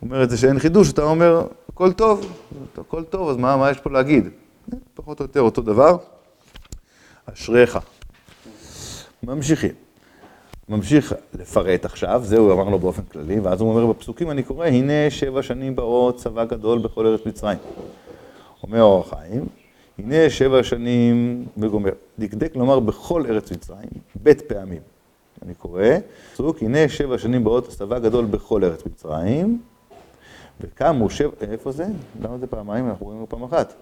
הוא 0.00 0.06
אומר 0.06 0.22
את 0.22 0.30
זה 0.30 0.36
שאין 0.36 0.58
חידוש, 0.58 0.92
אתה 0.92 1.02
אומר, 1.02 1.46
הכל 1.72 1.92
טוב, 1.92 2.32
הכל 2.78 3.04
טוב, 3.04 3.28
אז 3.28 3.36
מה, 3.36 3.56
מה 3.56 3.70
יש 3.70 3.78
פה 3.78 3.90
להגיד? 3.90 4.28
פחות 4.94 5.20
או 5.20 5.24
יותר 5.24 5.40
אותו 5.40 5.62
דבר. 5.62 5.96
אשריך. 7.32 7.78
ממשיכים. 9.22 9.83
ממשיך 10.68 11.14
לפרט 11.34 11.84
עכשיו, 11.84 12.22
זה 12.24 12.38
הוא 12.38 12.52
אמר 12.52 12.68
לו 12.68 12.78
באופן 12.78 13.02
כללי, 13.02 13.40
ואז 13.40 13.60
הוא 13.60 13.70
אומר 13.70 13.86
בפסוקים, 13.86 14.30
אני 14.30 14.42
קורא, 14.42 14.66
הנה 14.66 15.10
שבע 15.10 15.42
שנים 15.42 15.76
באות 15.76 16.16
צבא 16.16 16.44
גדול 16.44 16.78
בכל 16.78 17.06
ארץ 17.06 17.26
מצרים. 17.26 17.58
אומר 18.62 18.82
אור 18.82 19.00
החיים, 19.00 19.46
הנה 19.98 20.30
שבע 20.30 20.62
שנים 20.62 21.46
וגומר. 21.56 21.90
דקדק 22.18 22.56
לומר 22.56 22.80
בכל 22.80 23.26
ארץ 23.26 23.52
מצרים, 23.52 23.88
בית 24.22 24.40
פעמים. 24.40 24.80
אני 25.42 25.54
קורא, 25.54 25.82
פסוק, 26.32 26.62
הנה 26.62 26.88
שבע 26.88 27.18
שנים 27.18 27.44
באות 27.44 27.68
צבא 27.68 27.98
גדול 27.98 28.24
בכל 28.24 28.64
ארץ 28.64 28.86
מצרים, 28.86 29.60
וקמו 30.60 31.10
שבע, 31.10 31.30
איפה 31.40 31.72
זה? 31.72 31.86
למה 32.22 32.38
זה 32.38 32.46
פעמיים? 32.46 32.88
אנחנו 32.88 33.06
רואים 33.06 33.26
פעם 33.28 33.42
אחת. 33.42 33.74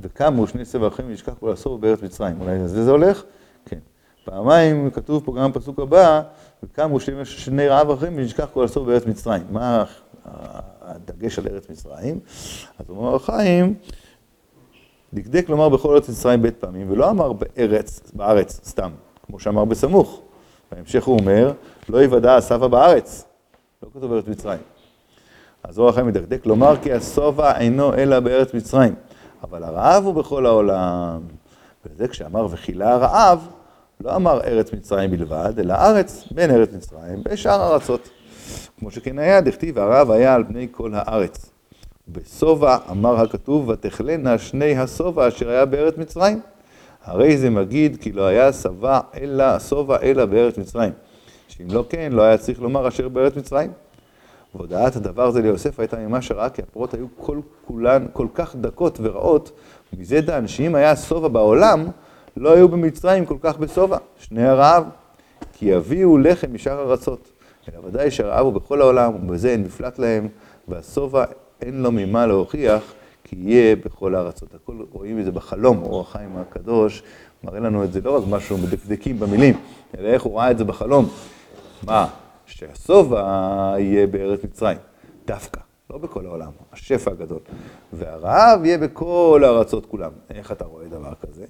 וקמו 0.00 0.46
שני 0.46 0.64
סבכים 0.64 1.06
ונשכח 1.08 1.32
כל 1.40 1.52
הסוף 1.52 1.80
בארץ 1.80 2.02
מצרים. 2.02 2.40
אולי 2.40 2.58
לזה 2.58 2.84
זה 2.84 2.90
הולך? 2.90 3.22
כן. 3.66 3.78
פעמיים 4.24 4.90
כתוב 4.90 5.22
פה 5.24 5.34
גם 5.36 5.52
בפסוק 5.52 5.78
הבא, 5.78 6.22
וקמו 6.62 7.00
שני, 7.24 7.68
רעב 7.68 7.90
אחרים 7.90 8.12
ונשכח 8.16 8.48
כל 8.52 8.64
הסוף 8.64 8.86
בארץ 8.86 9.06
מצרים. 9.06 9.42
מה 9.50 9.84
הדגש 10.82 11.38
על 11.38 11.46
ארץ 11.50 11.70
מצרים? 11.70 12.18
אז 12.78 12.86
אומר 12.88 13.14
החיים, 13.14 13.74
דקדק 15.14 15.48
לומר 15.48 15.68
בכל 15.68 15.94
ארץ 15.94 16.08
מצרים 16.08 16.42
בית 16.42 16.56
פעמים, 16.56 16.90
ולא 16.90 17.10
אמר 17.10 17.32
בארץ, 17.32 18.12
בארץ 18.14 18.60
סתם, 18.64 18.90
כמו 19.26 19.40
שאמר 19.40 19.64
בסמוך. 19.64 20.20
בהמשך 20.72 21.04
הוא 21.04 21.18
אומר, 21.18 21.52
לא 21.88 21.98
יוודע 21.98 22.36
השבע 22.36 22.66
בארץ. 22.66 23.24
לא 23.82 23.88
כתוב 23.94 24.10
בארץ 24.10 24.26
מצרים. 24.28 24.60
אז 25.62 25.78
אור 25.78 25.88
החיים 25.88 26.06
מדקדק 26.06 26.46
לומר 26.46 26.76
כי 26.82 26.92
השובע 26.92 27.58
אינו 27.58 27.94
אלא 27.94 28.20
בארץ 28.20 28.54
מצרים. 28.54 28.94
אבל 29.42 29.64
הרעב 29.64 30.04
הוא 30.04 30.14
בכל 30.14 30.46
העולם. 30.46 31.20
וזה 31.86 32.08
כשאמר 32.08 32.46
וכילה 32.50 32.94
הרעב, 32.94 33.48
לא 34.00 34.16
אמר 34.16 34.40
ארץ 34.40 34.72
מצרים 34.72 35.10
בלבד, 35.10 35.52
אלא 35.58 35.74
ארץ 35.74 36.24
בין 36.30 36.50
ארץ 36.50 36.72
מצרים 36.72 37.22
בשאר 37.22 37.72
ארצות. 37.72 38.08
כמו 38.78 38.90
שכן 38.90 39.18
היה, 39.18 39.40
דכתיב 39.40 39.78
הרעב 39.78 40.10
היה 40.10 40.34
על 40.34 40.44
פני 40.44 40.68
כל 40.70 40.90
הארץ. 40.94 41.50
בשובע 42.08 42.76
אמר 42.90 43.20
הכתוב, 43.20 43.68
ותכלנה 43.68 44.38
שני 44.38 44.78
השובע 44.78 45.28
אשר 45.28 45.48
היה 45.50 45.64
בארץ 45.64 45.96
מצרים. 45.96 46.40
הרי 47.04 47.36
זה 47.36 47.50
מגיד 47.50 47.96
כי 48.00 48.12
לא 48.12 48.26
היה 48.26 48.52
שבע 48.52 49.00
אלא, 49.20 49.58
שובע 49.58 49.96
אלא 50.02 50.24
בארץ 50.24 50.58
מצרים. 50.58 50.92
שאם 51.48 51.66
לא 51.70 51.84
כן, 51.88 52.12
לא 52.12 52.22
היה 52.22 52.38
צריך 52.38 52.60
לומר 52.60 52.88
אשר 52.88 53.08
בארץ 53.08 53.36
מצרים. 53.36 53.70
והודעת 54.54 54.96
הדבר 54.96 55.26
הזה 55.26 55.42
ליוסף 55.42 55.80
הייתה 55.80 55.96
ממש 55.96 56.32
רעה, 56.32 56.50
כי 56.50 56.62
הפרות 56.62 56.94
היו 56.94 57.06
כל 57.16 57.40
כולן 57.66 58.06
כל 58.12 58.26
כך 58.34 58.56
דקות 58.56 58.98
ורעות, 59.02 59.50
מזה 59.92 60.20
דן 60.20 60.46
שאם 60.48 60.74
היה 60.74 60.96
שובע 60.96 61.28
בעולם, 61.28 61.86
לא 62.36 62.52
היו 62.52 62.68
במצרים 62.68 63.26
כל 63.26 63.36
כך 63.40 63.56
בשובע, 63.56 63.98
שני 64.18 64.46
הרעב, 64.46 64.84
כי 65.52 65.66
יביאו 65.66 66.18
לחם 66.18 66.54
משאר 66.54 66.90
ארצות. 66.90 67.28
אלא 67.68 67.80
ודאי 67.84 68.10
שהרעב 68.10 68.46
הוא 68.46 68.52
בכל 68.52 68.80
העולם, 68.80 69.14
ובזה 69.14 69.48
אין 69.48 69.62
מפלט 69.62 69.98
להם, 69.98 70.28
והשובע 70.68 71.24
אין 71.60 71.82
לו 71.82 71.92
ממה 71.92 72.26
להוכיח, 72.26 72.82
כי 73.24 73.36
יהיה 73.38 73.76
בכל 73.76 74.14
הארצות. 74.14 74.48
הכל 74.54 74.76
רואים 74.92 75.20
את 75.20 75.24
זה 75.24 75.32
בחלום, 75.32 75.82
אור 75.82 76.00
החיים 76.00 76.36
הקדוש, 76.36 77.02
מראה 77.44 77.60
לנו 77.60 77.84
את 77.84 77.92
זה 77.92 78.00
לא 78.00 78.16
רק 78.16 78.22
משהו 78.28 78.58
מדקדקים 78.58 79.18
במילים, 79.18 79.54
אלא 79.98 80.08
איך 80.08 80.22
הוא 80.22 80.38
ראה 80.38 80.50
את 80.50 80.58
זה 80.58 80.64
בחלום. 80.64 81.08
מה? 81.86 82.08
שהשובע 82.48 83.74
יהיה 83.78 84.06
בארץ 84.06 84.44
מצרים, 84.44 84.78
דווקא, 85.26 85.60
לא 85.90 85.98
בכל 85.98 86.26
העולם, 86.26 86.50
השפע 86.72 87.10
הגדול. 87.10 87.40
והרעב 87.92 88.64
יהיה 88.64 88.78
בכל 88.78 89.42
הארצות 89.44 89.86
כולם. 89.86 90.10
איך 90.30 90.52
אתה 90.52 90.64
רואה 90.64 90.84
דבר 90.88 91.12
כזה? 91.22 91.44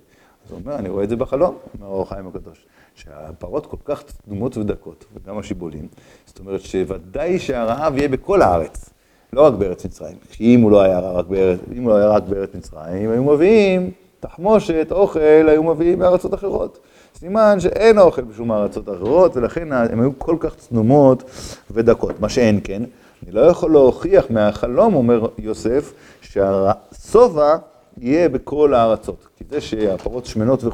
אז 0.47 0.51
הוא 0.51 0.61
אומר, 0.65 0.77
אני 0.77 0.89
רואה 0.89 1.05
את 1.05 1.09
זה 1.09 1.17
בחלום, 1.17 1.57
אומר 1.75 1.87
האור 1.87 2.03
החיים 2.03 2.27
הקדוש, 2.27 2.67
שהפרות 2.95 3.67
כל 3.67 3.77
כך 3.85 4.03
צדומות 4.03 4.57
ודקות, 4.57 5.05
וגם 5.15 5.39
השיבולים, 5.39 5.89
זאת 6.27 6.39
אומרת 6.39 6.61
שוודאי 6.61 7.39
שהרעב 7.39 7.97
יהיה 7.97 8.09
בכל 8.09 8.43
הארץ, 8.43 8.91
לא 9.33 9.47
רק 9.47 9.55
בארץ 9.55 9.85
מצרים. 9.85 10.17
אם 10.41 10.61
הוא 10.61 10.71
לא 10.71 10.83
היה 10.83 11.01
רק 11.01 11.27
בארץ, 11.27 11.59
אם 11.77 11.83
הוא 11.83 11.91
לא 11.91 11.97
היה 11.97 12.09
רק 12.09 12.23
בארץ 12.23 12.55
מצרים, 12.55 13.11
היו 13.11 13.25
מביאים 13.25 13.91
תחמושת, 14.21 14.89
אוכל, 14.91 15.49
היו 15.49 15.63
מביאים 15.63 15.99
מארצות 15.99 16.35
אחרות. 16.35 16.79
סימן 17.19 17.61
שאין 17.61 17.99
אוכל 17.99 18.23
בשום 18.23 18.53
ארצות 18.53 18.89
אחרות, 18.89 19.37
ולכן 19.37 19.73
הן 19.73 20.01
היו 20.01 20.11
כל 20.19 20.37
כך 20.41 20.55
צנומות 20.55 21.23
ודקות. 21.71 22.21
מה 22.21 22.29
שאין 22.29 22.61
כן, 22.65 22.83
אני 23.23 23.33
לא 23.33 23.41
יכול 23.41 23.73
להוכיח 23.73 24.25
מהחלום, 24.31 24.95
אומר 24.95 25.27
יוסף, 25.39 25.93
שהשובע 26.21 27.57
יהיה 27.99 28.29
בכל 28.29 28.75
הארצות. 28.75 29.27
כי 29.37 29.45
זה 29.51 29.61
שהפרות 29.61 30.27
שמנות 30.27 30.65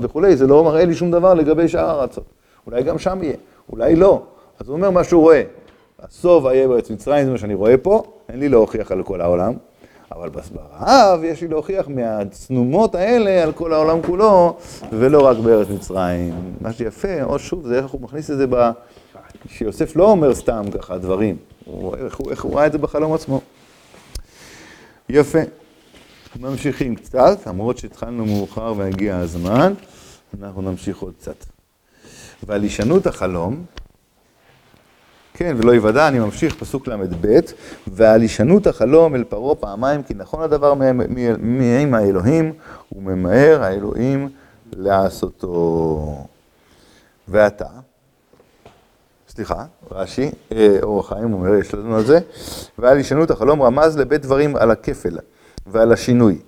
וכולי, 0.00 0.36
זה 0.36 0.46
לא 0.46 0.64
מראה 0.64 0.84
לי 0.84 0.94
שום 0.94 1.10
דבר 1.10 1.34
לגבי 1.34 1.68
שאר 1.68 1.88
הארצות. 1.98 2.24
אולי 2.66 2.82
גם 2.82 2.98
שם 2.98 3.18
יהיה, 3.22 3.36
אולי 3.72 3.96
לא. 3.96 4.22
אז 4.60 4.68
הוא 4.68 4.76
אומר 4.76 4.90
מה 4.90 5.04
שהוא 5.04 5.22
רואה. 5.22 5.42
השובע 6.02 6.54
יהיה 6.54 6.68
בארץ 6.68 6.90
מצרים, 6.90 7.24
זה 7.24 7.30
מה 7.32 7.38
שאני 7.38 7.54
רואה 7.54 7.76
פה, 7.76 8.02
אין 8.28 8.40
לי 8.40 8.48
להוכיח 8.48 8.92
על 8.92 9.02
כל 9.02 9.20
העולם. 9.20 9.54
אבל 10.12 10.28
ברעב 10.28 11.24
יש 11.24 11.40
לי 11.40 11.48
להוכיח 11.48 11.88
מהצנומות 11.88 12.94
האלה 12.94 13.42
על 13.42 13.52
כל 13.52 13.72
העולם 13.72 14.02
כולו, 14.02 14.56
ולא 14.92 15.26
רק 15.26 15.36
בארץ 15.36 15.68
מצרים. 15.68 16.34
מה 16.60 16.72
שיפה, 16.72 17.22
או 17.22 17.38
שוב, 17.38 17.66
זה 17.68 17.78
איך 17.78 17.90
הוא 17.90 18.00
מכניס 18.00 18.30
את 18.30 18.36
זה 18.38 18.46
ב... 18.50 18.70
שיוסף 19.48 19.96
לא 19.96 20.10
אומר 20.10 20.34
סתם 20.34 20.64
ככה 20.78 20.98
דברים, 20.98 21.36
הוא, 21.64 21.96
איך, 21.96 22.16
הוא, 22.16 22.30
איך 22.30 22.44
הוא 22.44 22.54
ראה 22.56 22.66
את 22.66 22.72
זה 22.72 22.78
בחלום 22.78 23.12
עצמו. 23.14 23.40
יפה. 25.08 25.38
ממשיכים 26.40 26.94
קצת, 26.94 27.46
למרות 27.46 27.78
שהתחלנו 27.78 28.26
מאוחר 28.26 28.74
והגיע 28.76 29.16
הזמן, 29.16 29.72
אנחנו 30.42 30.62
נמשיך 30.62 30.98
עוד 30.98 31.14
קצת. 31.20 31.44
ועל 32.42 32.62
הישנות 32.62 33.06
החלום, 33.06 33.64
כן, 35.38 35.56
ולא 35.58 35.72
יוודע, 35.72 36.08
אני 36.08 36.18
ממשיך, 36.18 36.54
פסוק 36.54 36.88
ל"ב, 36.88 37.40
ועל 37.86 38.20
הישנות 38.20 38.66
החלום 38.66 39.14
אל 39.14 39.24
פרעה 39.24 39.54
פעמיים, 39.54 40.02
כי 40.02 40.14
נכון 40.14 40.42
הדבר 40.42 40.74
מעם 41.38 41.94
האלוהים, 41.94 42.52
וממהר 42.92 43.62
האלוהים 43.62 44.28
לעשותו. 44.72 46.26
ועתה, 47.28 47.66
סליחה, 49.28 49.64
רש"י, 49.90 50.30
אה, 50.52 50.76
אור 50.82 51.00
החיים 51.00 51.32
אומר, 51.32 51.54
יש 51.54 51.74
לנו 51.74 51.96
על 51.96 52.04
זה, 52.04 52.18
ועל 52.78 52.96
הישנות 52.96 53.30
החלום 53.30 53.62
רמז 53.62 53.98
לבית 53.98 54.22
דברים 54.22 54.56
על 54.56 54.70
הכפל 54.70 55.18
ועל 55.66 55.92
השינוי, 55.92 56.38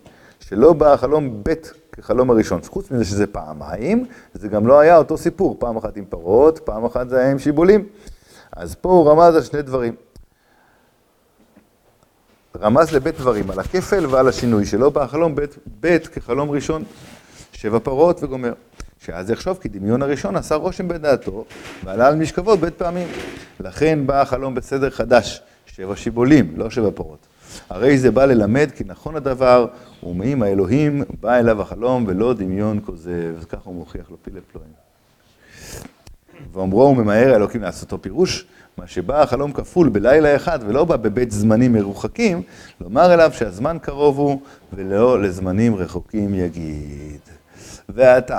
שלא 0.41 0.73
בא 0.73 0.93
החלום 0.93 1.43
בית 1.43 1.73
כחלום 1.93 2.31
הראשון. 2.31 2.61
חוץ 2.67 2.91
מזה 2.91 3.05
שזה 3.05 3.27
פעמיים, 3.27 4.05
זה 4.35 4.49
גם 4.49 4.67
לא 4.67 4.81
היה 4.81 4.97
אותו 4.97 5.19
סיפור, 5.19 5.57
פעם 5.59 5.77
אחת 5.77 5.97
עם 5.97 6.05
פרות, 6.05 6.59
פעם 6.59 6.85
אחת 6.85 7.09
זה 7.09 7.19
היה 7.19 7.31
עם 7.31 7.39
שיבולים. 7.39 7.87
אז 8.53 8.75
פה 8.75 8.89
הוא 8.89 9.11
רמז 9.11 9.35
על 9.35 9.43
שני 9.43 9.63
דברים. 9.63 9.95
רמז 12.61 12.93
לבית 12.93 13.19
דברים, 13.19 13.51
על 13.51 13.59
הכפל 13.59 14.07
ועל 14.07 14.29
השינוי, 14.29 14.67
שלא 14.67 14.91
בא 14.91 15.03
החלום 15.03 15.35
בית, 15.35 15.57
בית 15.67 16.07
כחלום 16.07 16.51
ראשון, 16.51 16.85
שבע 17.53 17.79
פרות 17.79 18.23
וגומר. 18.23 18.53
שאז 19.05 19.31
יחשוב 19.31 19.59
כי 19.63 19.69
דמיון 19.69 20.03
הראשון 20.03 20.37
עשה 20.37 20.55
רושם 20.55 20.89
בדעתו, 20.89 21.45
ועלה 21.85 22.09
על 22.09 22.17
משכבות 22.17 22.61
בית 22.61 22.75
פעמים. 22.75 23.09
לכן 23.61 24.07
בא 24.07 24.21
החלום 24.21 24.55
בסדר 24.55 24.91
חדש, 24.91 25.43
שבע 25.67 25.97
שיבולים, 25.97 26.55
לא 26.57 26.71
שבע 26.71 26.91
פרות. 26.95 27.27
הרי 27.71 27.99
זה 27.99 28.11
בא 28.11 28.25
ללמד 28.25 28.71
כי 28.77 28.85
נכון 28.87 29.17
הדבר, 29.17 29.67
ומעם 30.03 30.43
האלוהים 30.43 31.03
בא 31.21 31.39
אליו 31.39 31.63
החלום 31.63 32.05
ולא 32.09 32.35
דמיון 32.35 32.81
כוזב. 32.87 33.45
ככה 33.49 33.63
הוא 33.65 33.75
מוכיח 33.75 34.11
לו 34.11 34.17
פילי 34.23 34.41
פלואים. 34.53 34.90
ואומרו 36.53 36.83
הוא 36.83 36.97
ממהר 36.97 37.33
האלוקים 37.33 37.63
לעשותו 37.63 38.03
פירוש, 38.03 38.47
מה 38.79 38.87
שבא 38.87 39.23
החלום 39.23 39.53
כפול 39.53 39.89
בלילה 39.89 40.37
אחד 40.37 40.59
ולא 40.67 40.85
בא 40.85 40.97
בבית 40.97 41.31
זמנים 41.31 41.73
מרוחקים, 41.73 42.43
לומר 42.81 43.15
אליו 43.15 43.31
שהזמן 43.35 43.77
קרוב 43.83 44.19
הוא 44.19 44.41
ולא 44.73 45.23
לזמנים 45.23 45.77
רחוקים 45.77 46.35
יגיד. 46.35 47.21
ועתה, 47.89 48.39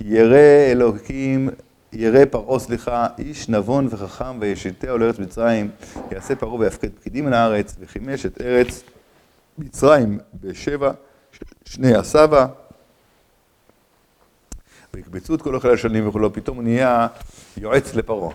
ירא 0.00 0.70
אלוקים, 0.70 1.48
ירא 1.92 2.24
פרעה, 2.24 2.58
סליחה, 2.58 3.06
איש 3.18 3.48
נבון 3.48 3.88
וחכם 3.90 4.40
וישיתהו 4.40 4.98
לארץ 4.98 5.18
מצרים, 5.18 5.70
יעשה 6.10 6.34
פרעה 6.34 6.54
ויפקד 6.54 6.88
פקידים 7.00 7.24
מן 7.24 7.32
הארץ, 7.32 7.76
וחימש 7.80 8.26
את 8.26 8.40
ארץ 8.40 8.82
מצרים 9.58 10.18
בשבע, 10.40 10.90
שני 11.64 11.94
הסבא, 11.94 12.46
ויקבצו 14.94 15.34
את 15.34 15.42
כל 15.42 15.54
אוכלי 15.54 15.72
השנים 15.72 16.08
וכולו, 16.08 16.32
פתאום 16.32 16.56
הוא 16.56 16.64
נהיה 16.64 17.08
יועץ 17.56 17.94
לפרעה. 17.94 18.34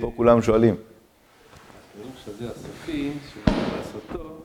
פה 0.00 0.12
כולם 0.16 0.42
שואלים. 0.42 0.74
הפירוש 0.74 2.28
הזה, 2.28 2.50
הסופים, 2.50 3.18
שהוא 3.32 3.54
לעשותו, 3.76 4.38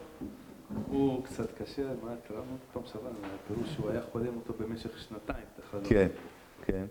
הוא 0.86 1.24
קצת 1.24 1.62
קשה, 1.62 1.82
מה 1.82 2.10
קראנו 2.28 2.56
פעם 2.72 2.82
שעברה, 2.92 3.10
הפירוש 3.44 3.74
שהוא 3.74 3.90
היה 3.90 4.00
חולם 4.12 4.36
אותו 4.36 4.54
במשך 4.58 4.98
שנתיים, 4.98 5.44
את 5.54 5.64
החלום. 5.64 5.84
כן, 5.84 6.08
כן. 6.64 6.84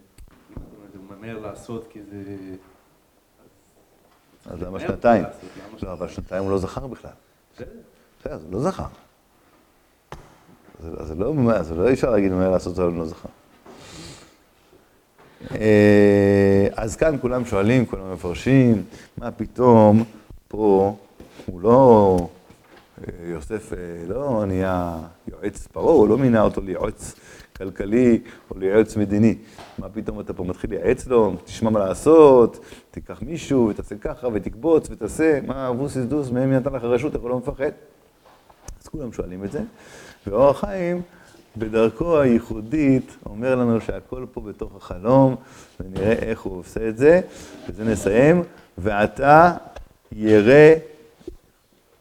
הוא 0.55 1.17
ממהר 1.17 1.39
לעשות 1.39 1.87
כי 1.89 1.99
זה... 2.03 2.25
אז 4.45 4.61
למה 4.61 4.79
שנתיים? 4.79 5.23
לא, 5.83 5.93
אבל 5.93 6.07
שנתיים 6.07 6.43
הוא 6.43 6.51
לא 6.51 6.57
זכר 6.57 6.87
בכלל. 6.87 7.11
בסדר. 7.55 8.39
לא 8.51 8.59
זכר. 8.59 8.85
אז 10.79 11.07
זה 11.07 11.15
לא, 11.15 11.33
לא 11.75 11.93
אפשר 11.93 12.11
להגיד 12.11 12.31
מה 12.31 12.49
לעשות, 12.49 12.75
זה 12.75 12.83
לא 12.83 13.05
זכר. 13.05 13.29
אה, 15.51 16.67
אז 16.75 16.95
כאן 16.95 17.15
כולם 17.21 17.45
שואלים, 17.45 17.85
כולם 17.85 18.13
מפרשים, 18.13 18.83
מה 19.17 19.31
פתאום 19.31 20.03
פה 20.47 20.95
הוא 21.45 21.61
לא, 21.61 22.17
אה, 22.99 23.29
יוסף 23.29 23.73
אה, 23.73 23.77
לא 24.07 24.43
נהיה 24.47 24.97
יועץ 25.27 25.67
פרעה, 25.67 25.93
הוא 25.93 26.07
לא 26.07 26.17
מינה 26.17 26.41
אותו 26.41 26.61
ליועץ 26.61 27.15
כלכלי 27.57 28.21
או 28.51 28.59
ליועץ 28.59 28.95
מדיני. 28.97 29.35
מה 29.79 29.89
פתאום 29.89 30.19
אתה 30.19 30.33
פה 30.33 30.43
מתחיל 30.43 30.69
לייעץ 30.69 31.07
לו, 31.07 31.33
תשמע 31.45 31.69
מה 31.69 31.79
לעשות, 31.79 32.65
תיקח 32.91 33.21
מישהו 33.21 33.67
ותעשה 33.67 33.95
ככה 33.95 34.27
ותקבוץ 34.33 34.87
ותעשה, 34.91 35.39
מה 35.47 35.69
אבוסיס 35.69 36.05
דוס, 36.05 36.29
מהם 36.29 36.53
נתן 36.53 36.73
לך 36.73 36.83
רשות, 36.83 37.15
אתה 37.15 37.27
לא 37.27 37.37
מפחד? 37.37 37.71
אז 38.81 38.87
כולם 38.87 39.13
שואלים 39.13 39.43
את 39.43 39.51
זה, 39.51 39.61
ואור 40.27 40.49
החיים 40.49 41.01
בדרכו 41.57 42.19
הייחודית 42.19 43.15
אומר 43.25 43.55
לנו 43.55 43.81
שהכל 43.81 44.25
פה 44.33 44.41
בתוך 44.41 44.75
החלום, 44.75 45.35
ונראה 45.79 46.11
איך 46.11 46.41
הוא 46.41 46.59
עושה 46.59 46.89
את 46.89 46.97
זה, 46.97 47.21
וזה 47.69 47.83
נסיים. 47.83 48.43
ועתה 48.77 49.53
ירא 50.11 50.75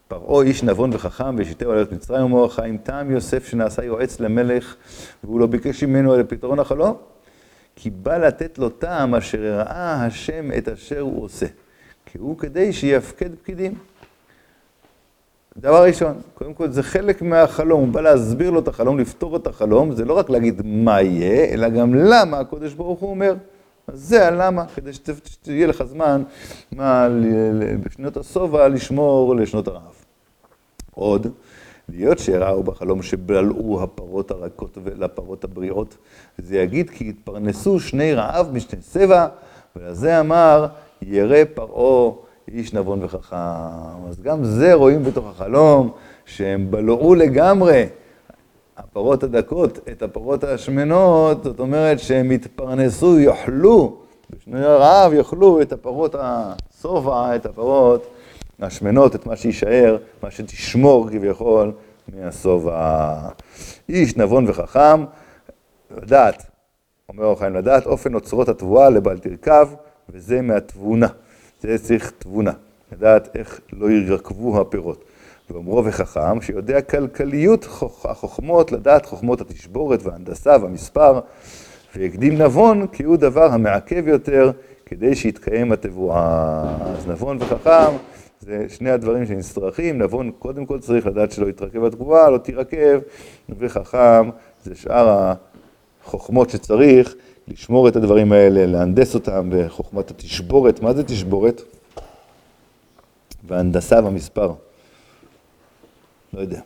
פרעה 0.09 0.43
איש 0.43 0.63
נבון 0.63 0.91
וחכם 0.93 1.35
וישיתהו 1.39 1.71
על 1.71 1.79
ארץ 1.79 1.93
מצרים 1.93 2.25
ומאור 2.25 2.45
החיים 2.45 2.79
טעם 2.79 3.11
יוסף 3.11 3.49
שנעשה 3.49 3.85
יועץ 3.85 4.21
למלך 4.21 4.77
והוא 5.25 5.41
לא 5.41 5.47
ביקש 5.47 5.85
ממנו 5.85 6.13
על 6.13 6.23
פתרון 6.23 6.59
החלום 6.59 6.97
כי 7.77 7.91
בא 7.91 8.17
לתת 8.17 8.59
לו 8.59 8.69
טעם 8.69 9.15
אשר 9.15 9.39
ראה 9.39 10.05
השם 10.05 10.53
את 10.59 10.69
אשר 10.69 11.01
הוא 11.01 11.25
עושה 11.25 11.47
כי 12.07 12.19
הוא 12.19 12.39
כדי 12.39 12.73
שיפקד 12.73 13.35
פקידים. 13.35 13.75
דבר 15.59 15.85
ראשון, 15.85 16.15
קודם 16.35 16.55
כל 16.55 16.71
זה 16.71 16.83
חלק 16.83 17.23
מהחלום, 17.23 17.81
הוא 17.81 17.89
בא 17.89 18.01
להסביר 18.01 18.51
לו 18.51 18.61
את 18.61 18.69
החלום, 18.69 18.99
לפתור 18.99 19.37
את 19.37 19.47
החלום, 19.47 19.93
זה 19.93 20.05
לא 20.05 20.15
רק 20.19 20.31
להגיד 20.31 20.63
מה 20.65 21.03
יהיה, 21.03 21.45
אלא 21.45 21.69
גם 21.69 21.95
למה 21.95 22.39
הקודש 22.39 22.73
ברוך 22.73 23.01
הוא 23.01 23.11
אומר. 23.11 23.35
אז 23.87 24.01
זה 24.01 24.29
הלמה, 24.29 24.67
כדי 24.67 24.93
שתהיה 24.93 25.67
לך 25.67 25.83
זמן 25.85 26.23
מה, 26.73 27.09
בשנות 27.83 28.17
השובע 28.17 28.69
לשמור 28.69 29.37
לשנות 29.37 29.69
הרעב. 29.69 30.05
עוד, 30.95 31.27
להיות 31.89 32.19
שראו 32.19 32.63
בחלום 32.63 33.03
שבלעו 33.03 33.83
הפרות 33.83 34.31
הרכות 34.31 34.79
לפרות 34.99 35.45
הבריאות, 35.45 35.97
זה 36.39 36.59
יגיד 36.59 36.91
כי 36.91 37.09
התפרנסו 37.09 37.81
שני 37.81 38.15
רעב 38.15 38.51
משני 38.53 38.81
צבע, 38.81 39.27
ולזה 39.77 40.21
אמר 40.21 40.67
ירא 41.03 41.45
פרעה 41.55 42.13
איש 42.55 42.75
נבון 42.75 43.05
וחכם. 43.05 43.37
אז 44.09 44.21
גם 44.23 44.45
זה 44.45 44.75
רואים 44.75 45.05
בתוך 45.05 45.27
החלום, 45.27 45.91
שהם 46.25 46.71
בלעו 46.71 47.15
לגמרי 47.15 47.87
הפרות 48.77 49.23
הדקות 49.23 49.79
את 49.93 50.03
הפרות 50.03 50.45
השמנות, 50.45 51.45
זאת 51.45 51.61
אומרת 51.61 51.99
שהם 51.99 52.33
יתפרנסו, 52.33 53.19
יאכלו, 53.19 53.97
בשנוי 54.31 54.65
הרעב 54.65 55.13
יאכלו 55.13 55.63
את 55.63 55.73
הפרות 55.73 56.15
השובע, 56.19 57.37
את 57.37 57.47
הפרות 57.47 58.07
השמנות, 58.61 59.15
את 59.15 59.27
מה 59.27 59.37
שיישאר, 59.37 59.97
מה 60.23 60.31
שתשמור 60.31 61.09
כביכול 61.11 61.73
מהשובע. 62.09 63.19
איש 63.89 64.17
נבון 64.17 64.45
וחכם, 64.49 65.05
לדעת, 66.03 66.47
אומר 67.09 67.25
אור 67.25 67.39
חיים, 67.39 67.55
לדעת 67.55 67.87
אופן 67.87 68.15
אוצרות 68.15 68.49
התבואה 68.49 68.91
לבל 68.91 69.19
תרכב, 69.19 69.69
וזה 70.09 70.43
מהתבונה. 70.43 71.09
זה 71.61 71.79
צריך 71.79 72.13
תבונה, 72.19 72.53
לדעת 72.93 73.37
איך 73.37 73.61
לא 73.73 73.91
ירקבו 73.91 74.61
הפירות. 74.61 75.05
ואומרו 75.51 75.85
וחכם, 75.85 76.41
שיודע 76.41 76.81
כלכליות 76.81 77.65
החוכמות, 78.05 78.73
לדעת 78.73 79.07
חוכמות 79.07 79.41
התשבורת 79.41 80.03
וההנדסה 80.03 80.57
והמספר, 80.63 81.21
והקדים 81.97 82.43
נבון 82.43 82.87
כי 82.87 83.05
הוא 83.05 83.17
דבר 83.17 83.53
המעכב 83.53 84.09
יותר 84.09 84.51
כדי 84.87 85.17
שיתקיים 85.17 85.73
התבואה. 85.73 86.77
אז 86.85 87.09
נבון 87.09 87.37
וחכם 87.41 87.97
זה 88.41 88.67
שני 88.69 88.91
הדברים 88.91 89.27
שנצטרכים, 89.27 89.99
נבון 89.99 90.31
קודם 90.39 90.67
כל 90.67 90.79
צריך 90.79 91.07
לדעת 91.07 91.33
שלא 91.33 91.47
יתרכב 91.47 91.85
התבואה, 91.85 92.31
לא 92.31 92.39
תירקב, 92.39 93.01
וחכם 93.59 94.31
זה 94.65 94.75
שאר 94.75 95.33
החוכמות 96.05 96.51
שצריך 96.51 97.15
לשמור 97.49 97.89
את 97.89 97.97
הדברים 97.97 98.33
האלה, 98.33 98.67
להנדס 98.67 99.15
אותם 99.15 99.51
בחוכמת 99.53 100.11
התשבורת. 100.11 100.81
מה 100.81 100.93
זה 100.95 101.05
תשבורת? 101.05 101.63
והנדסה 103.47 104.01
במספר. 104.03 104.53
לא 106.33 106.41
יודע. 106.41 106.61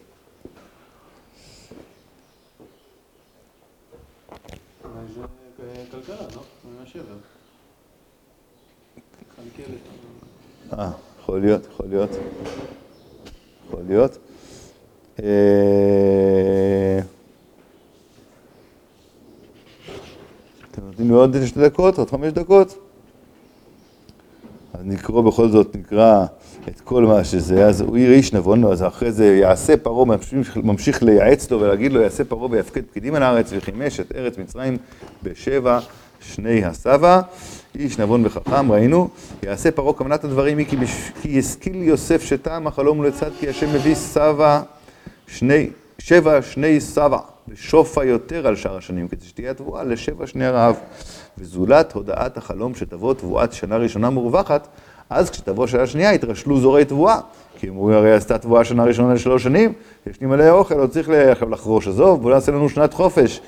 אה, 10.79 10.91
יכול 11.21 11.41
להיות, 11.41 11.67
יכול 11.67 11.87
להיות. 11.87 12.11
יכול 13.67 13.83
להיות. 13.89 14.19
אה, 15.23 17.01
אתם 20.71 20.84
נותנים 20.95 21.11
לי 21.11 21.17
עוד 21.17 21.37
שתי 21.47 21.61
דקות, 21.61 21.99
עוד 21.99 22.11
חמש 22.11 22.33
דקות? 22.33 22.79
אז 24.75 24.81
נקרוא 24.85 25.23
בכל 25.23 25.49
זאת, 25.49 25.77
נקרא 25.77 26.25
את 26.69 26.81
כל 26.81 27.05
מה 27.05 27.25
שזה, 27.25 27.67
אז 27.67 27.81
הוא 27.81 27.97
עיר 27.97 28.13
איש 28.13 28.33
נבון, 28.33 28.65
אז 28.65 28.83
אחרי 28.83 29.13
זה 29.13 29.37
יעשה 29.37 29.77
פרעה, 29.77 30.05
ממשיך, 30.05 30.57
ממשיך 30.57 31.03
לייעץ 31.03 31.51
לו 31.51 31.61
ולהגיד 31.61 31.93
לו, 31.93 32.01
יעשה 32.01 32.25
פרעה 32.25 32.51
ויפקד 32.51 32.83
פקידים 32.91 33.15
על 33.15 33.23
הארץ, 33.23 33.51
וחימש 33.57 34.01
את 34.01 34.13
ארץ 34.17 34.39
מצרים 34.39 34.77
בשבע 35.23 35.79
שני 36.21 36.65
הסבא, 36.65 37.21
איש 37.75 37.99
נבון 37.99 38.27
וחכם, 38.27 38.73
ראינו, 38.73 39.09
יעשה 39.43 39.71
פרעה 39.71 39.93
כוונת 39.93 40.25
הדברים 40.25 40.59
היא 40.59 40.67
כי, 40.67 40.77
בש... 40.77 41.11
כי 41.23 41.39
השכיל 41.39 41.83
יוסף 41.83 42.23
שטעם 42.23 42.67
החלום 42.67 42.99
ולצד 42.99 43.31
כי 43.41 43.49
השם 43.49 43.75
מביא 43.75 43.95
סבא, 43.95 44.63
שני, 45.27 45.71
שבע 45.99 46.43
שני 46.43 46.81
סבא, 46.81 47.19
ושופע 47.49 48.05
יותר 48.05 48.47
על 48.47 48.57
שאר 48.57 48.77
השנים, 48.77 49.09
כדי 49.09 49.25
שתהיה 49.27 49.51
התבואה 49.51 49.85
לשבע 49.85 50.27
שני 50.27 50.45
הרעב. 50.45 50.77
וזולת 51.39 51.93
הודעת 51.93 52.37
החלום 52.37 52.75
שתבוא 52.75 53.15
תבואת 53.15 53.53
שנה 53.53 53.77
ראשונה 53.77 54.11
מורווחת, 54.11 54.69
אז 55.11 55.31
כשתבוא 55.31 55.67
שנה 55.67 55.87
שנייה 55.87 56.15
יתרשלו 56.15 56.61
זורי 56.61 56.85
תבואה. 56.85 57.21
כי 57.59 57.69
אומרים, 57.69 57.99
הרי 57.99 58.13
עשתה 58.13 58.39
תבואה 58.39 58.65
שנה 58.65 58.85
ראשונה 58.85 59.15
לשלוש 59.15 59.43
שנים, 59.43 59.73
יש 60.07 60.21
לי 60.21 60.27
מלא 60.27 60.51
אוכל, 60.51 60.75
לא 60.75 60.87
צריך 60.87 61.09
עכשיו 61.09 61.51
לחרוש, 61.51 61.89
עזוב, 61.89 62.23
בוא 62.23 62.35
נעשה 62.35 62.53
לנו 62.53 62.69
שנת 62.69 62.95
חופש. 62.95 63.41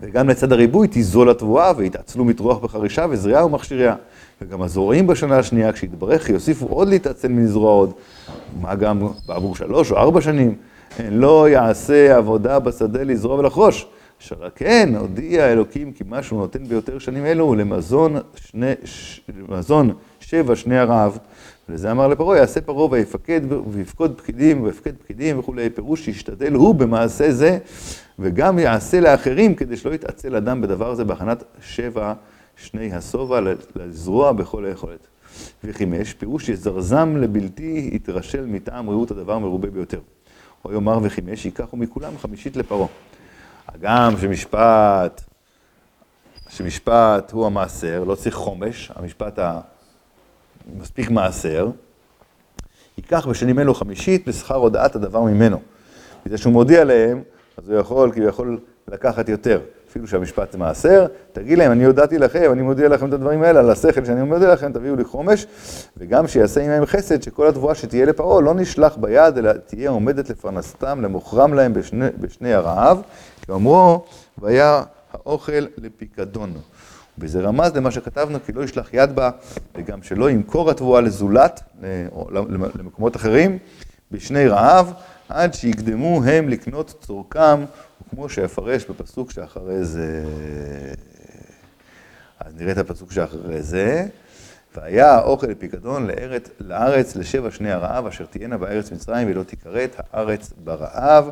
וגם 0.00 0.28
לצד 0.28 0.52
הריבוי 0.52 0.88
תזול 0.90 1.30
התבואה 1.30 1.72
ויתעצלו 1.76 2.24
מטרוח 2.24 2.58
בחרישה 2.58 3.06
וזריעה 3.10 3.46
ומכשיריה. 3.46 3.94
וגם 4.42 4.62
הזורעים 4.62 5.06
בשנה 5.06 5.38
השנייה, 5.38 5.72
כשיתברך, 5.72 6.28
יוסיפו 6.28 6.66
עוד 6.66 6.88
להתעצל 6.88 7.28
מלזרוע 7.28 7.72
עוד. 7.72 7.92
מה 8.60 8.74
גם 8.74 9.08
בעבור 9.26 9.56
שלוש 9.56 9.92
או 9.92 9.96
ארבע 9.96 10.20
שנים? 10.20 10.54
לא 11.10 11.48
יעשה 11.48 12.16
עבודה 12.16 12.58
בשדה 12.58 13.02
לזרוע 13.02 13.38
ולחרוש. 13.38 13.86
אשר 14.22 14.36
כן 14.54 14.92
הודיע 14.98 15.44
האלוקים 15.44 15.92
כי 15.92 16.04
מה 16.08 16.22
שהוא 16.22 16.40
נותן 16.40 16.64
ביותר 16.64 16.98
שנים 16.98 17.26
אלו 17.26 17.44
הוא 17.44 17.56
למזון, 17.56 18.16
שני, 18.34 18.72
ש, 18.84 19.20
למזון 19.48 19.92
שבע 20.20 20.56
שני 20.56 20.78
הרעב. 20.78 21.18
ולזה 21.68 21.90
אמר 21.90 22.08
לפרעה, 22.08 22.38
יעשה 22.38 22.60
פרעה 22.60 22.90
ויפקד 22.90 23.40
ויפקוד 23.70 24.18
פקידים 24.18 24.62
ויפקד 24.62 24.92
פקידים 24.96 25.38
וכולי, 25.38 25.70
פירוש 25.70 26.04
שישתדל 26.04 26.52
הוא 26.52 26.74
במעשה 26.74 27.32
זה, 27.32 27.58
וגם 28.18 28.58
יעשה 28.58 29.00
לאחרים 29.00 29.54
כדי 29.54 29.76
שלא 29.76 29.94
יתעצל 29.94 30.36
אדם 30.36 30.60
בדבר 30.60 30.90
הזה 30.90 31.04
בהכנת 31.04 31.44
שבע 31.60 32.12
שני 32.64 32.92
השובע 32.92 33.40
לזרוע 33.76 34.32
בכל 34.32 34.64
היכולת. 34.64 35.06
וחימש, 35.64 36.14
פירוש 36.14 36.48
יזרזם 36.48 37.16
לבלתי 37.16 37.90
יתרשל 37.92 38.46
מטעם 38.46 38.90
ראות 38.90 39.10
הדבר 39.10 39.38
מרובה 39.38 39.70
ביותר. 39.70 40.00
או 40.64 40.72
יאמר 40.72 40.98
וחימש, 41.02 41.44
ייקחו 41.44 41.76
מכולם 41.76 42.18
חמישית 42.18 42.56
לפרעה. 42.56 42.86
הגם 43.68 44.14
שמשפט, 44.20 45.22
שמשפט 46.48 47.30
הוא 47.32 47.46
המעשר, 47.46 48.04
לא 48.04 48.14
צריך 48.14 48.34
חומש, 48.34 48.90
המשפט 48.94 49.38
המספיק 50.76 51.10
מעשר, 51.10 51.70
ייקח 52.98 53.26
בשנים 53.26 53.58
אלו 53.58 53.74
חמישית 53.74 54.28
בשכר 54.28 54.54
הודעת 54.54 54.96
הדבר 54.96 55.22
ממנו. 55.22 55.60
בגלל 56.26 56.36
שהוא 56.36 56.52
מודיע 56.52 56.84
להם, 56.84 57.22
אז 57.56 57.70
הוא 57.70 57.78
יכול, 57.78 58.12
כי 58.12 58.20
הוא 58.20 58.28
יכול 58.28 58.60
לקחת 58.90 59.28
יותר. 59.28 59.60
אפילו 59.90 60.06
שהמשפט 60.06 60.54
מעשר, 60.54 61.06
תגיד 61.32 61.58
להם, 61.58 61.72
אני 61.72 61.84
הודעתי 61.84 62.18
לכם, 62.18 62.52
אני 62.52 62.62
מודיע 62.62 62.88
לכם 62.88 63.08
את 63.08 63.12
הדברים 63.12 63.42
האלה, 63.42 63.60
על 63.60 63.70
השכל 63.70 64.04
שאני 64.04 64.22
מודיע 64.22 64.52
לכם, 64.52 64.72
תביאו 64.72 64.96
לי 64.96 65.04
חומש, 65.04 65.46
וגם 65.96 66.26
שיעשה 66.26 66.60
עמהם 66.60 66.86
חסד, 66.86 67.22
שכל 67.22 67.48
התבואה 67.48 67.74
שתהיה 67.74 68.06
לפרעה 68.06 68.40
לא 68.40 68.54
נשלח 68.54 68.96
ביד, 68.96 69.38
אלא 69.38 69.52
תהיה 69.52 69.90
עומדת 69.90 70.30
לפרנסתם, 70.30 71.00
למוכרם 71.02 71.54
להם 71.54 71.74
בשני, 71.74 72.06
בשני 72.20 72.54
הרעב, 72.54 73.02
כי 73.42 73.52
אמרו, 73.52 74.04
והיה 74.38 74.82
האוכל 75.12 75.66
לפיקדון. 75.78 76.52
וזה 77.18 77.40
רמז 77.40 77.76
למה 77.76 77.90
שכתבנו, 77.90 78.38
כי 78.46 78.52
לא 78.52 78.62
ישלח 78.62 78.94
יד 78.94 79.14
בה, 79.14 79.30
וגם 79.76 80.02
שלא 80.02 80.30
ימכור 80.30 80.70
התבואה 80.70 81.00
לזולת, 81.00 81.60
למקומות 82.78 83.16
אחרים, 83.16 83.58
בשני 84.10 84.48
רעב, 84.48 84.92
עד 85.28 85.54
שיקדמו 85.54 86.24
הם 86.24 86.48
לקנות 86.48 86.94
צורכם 87.00 87.64
כמו 88.10 88.28
שיפרש 88.28 88.84
בפסוק 88.84 89.30
שאחרי 89.30 89.84
זה. 89.84 90.24
אז 92.40 92.54
נראה 92.56 92.72
את 92.72 92.78
הפסוק 92.78 93.12
שאחרי 93.12 93.62
זה. 93.62 94.06
והיה 94.74 95.14
האוכל 95.14 95.46
לפיקדון 95.46 96.06
לארץ, 96.06 96.48
לארץ 96.60 97.16
לשבע 97.16 97.50
שני 97.50 97.70
הרעב, 97.70 98.06
אשר 98.06 98.26
תהיינה 98.26 98.58
בארץ 98.58 98.92
מצרים 98.92 99.30
ולא 99.30 99.42
תיכרת 99.42 99.96
הארץ 99.98 100.52
ברעב. 100.64 101.30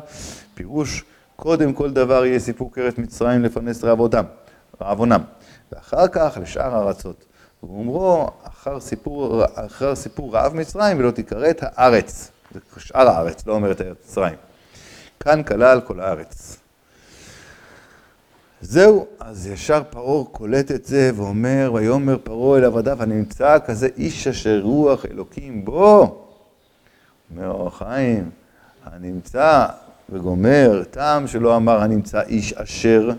פירוש, 0.53 1.03
קודם 1.35 1.73
כל 1.73 1.91
דבר 1.91 2.25
יהיה 2.25 2.39
סיפור 2.39 2.73
כרת 2.73 2.97
מצרים 2.97 3.43
לפרנס 3.43 3.83
רעבותם, 3.83 4.23
רעבונם, 4.81 5.21
ואחר 5.71 6.07
כך 6.07 6.37
לשאר 6.41 6.75
הארצות. 6.75 7.25
ואומרו, 7.63 8.27
אחר 8.43 8.79
סיפור, 8.79 9.43
אחר 9.55 9.95
סיפור 9.95 10.33
רעב 10.33 10.55
מצרים 10.55 10.99
ולא 10.99 11.11
תיכרת 11.11 11.59
הארץ. 11.61 12.31
זה 12.53 12.59
שאר 12.77 13.07
הארץ, 13.07 13.47
לא 13.47 13.53
אומרת 13.53 13.81
ארץ 13.81 13.97
מצרים. 14.03 14.35
כאן 15.19 15.43
כלל 15.43 15.81
כל 15.81 15.99
הארץ. 15.99 16.58
זהו, 18.61 19.05
אז 19.19 19.47
ישר 19.47 19.81
פרעה 19.89 20.25
קולט 20.25 20.71
את 20.71 20.85
זה 20.85 21.11
ואומר, 21.15 21.71
ויאמר 21.73 22.17
פרעה 22.23 22.59
אל 22.59 22.65
עבדיו, 22.65 23.03
הנמצא 23.03 23.57
כזה 23.65 23.87
איש 23.97 24.27
אשר 24.27 24.59
רוח 24.63 25.05
אלוקים 25.05 25.65
בו. 25.65 26.25
אומר 27.31 27.51
אור 27.51 27.67
החיים, 27.67 28.29
הנמצא 28.83 29.65
וגומר, 30.09 30.83
טעם 30.91 31.27
שלא 31.27 31.55
אמר 31.55 31.81
הנמצא 31.81 32.21
איש 32.21 32.53
אשר 32.53 33.11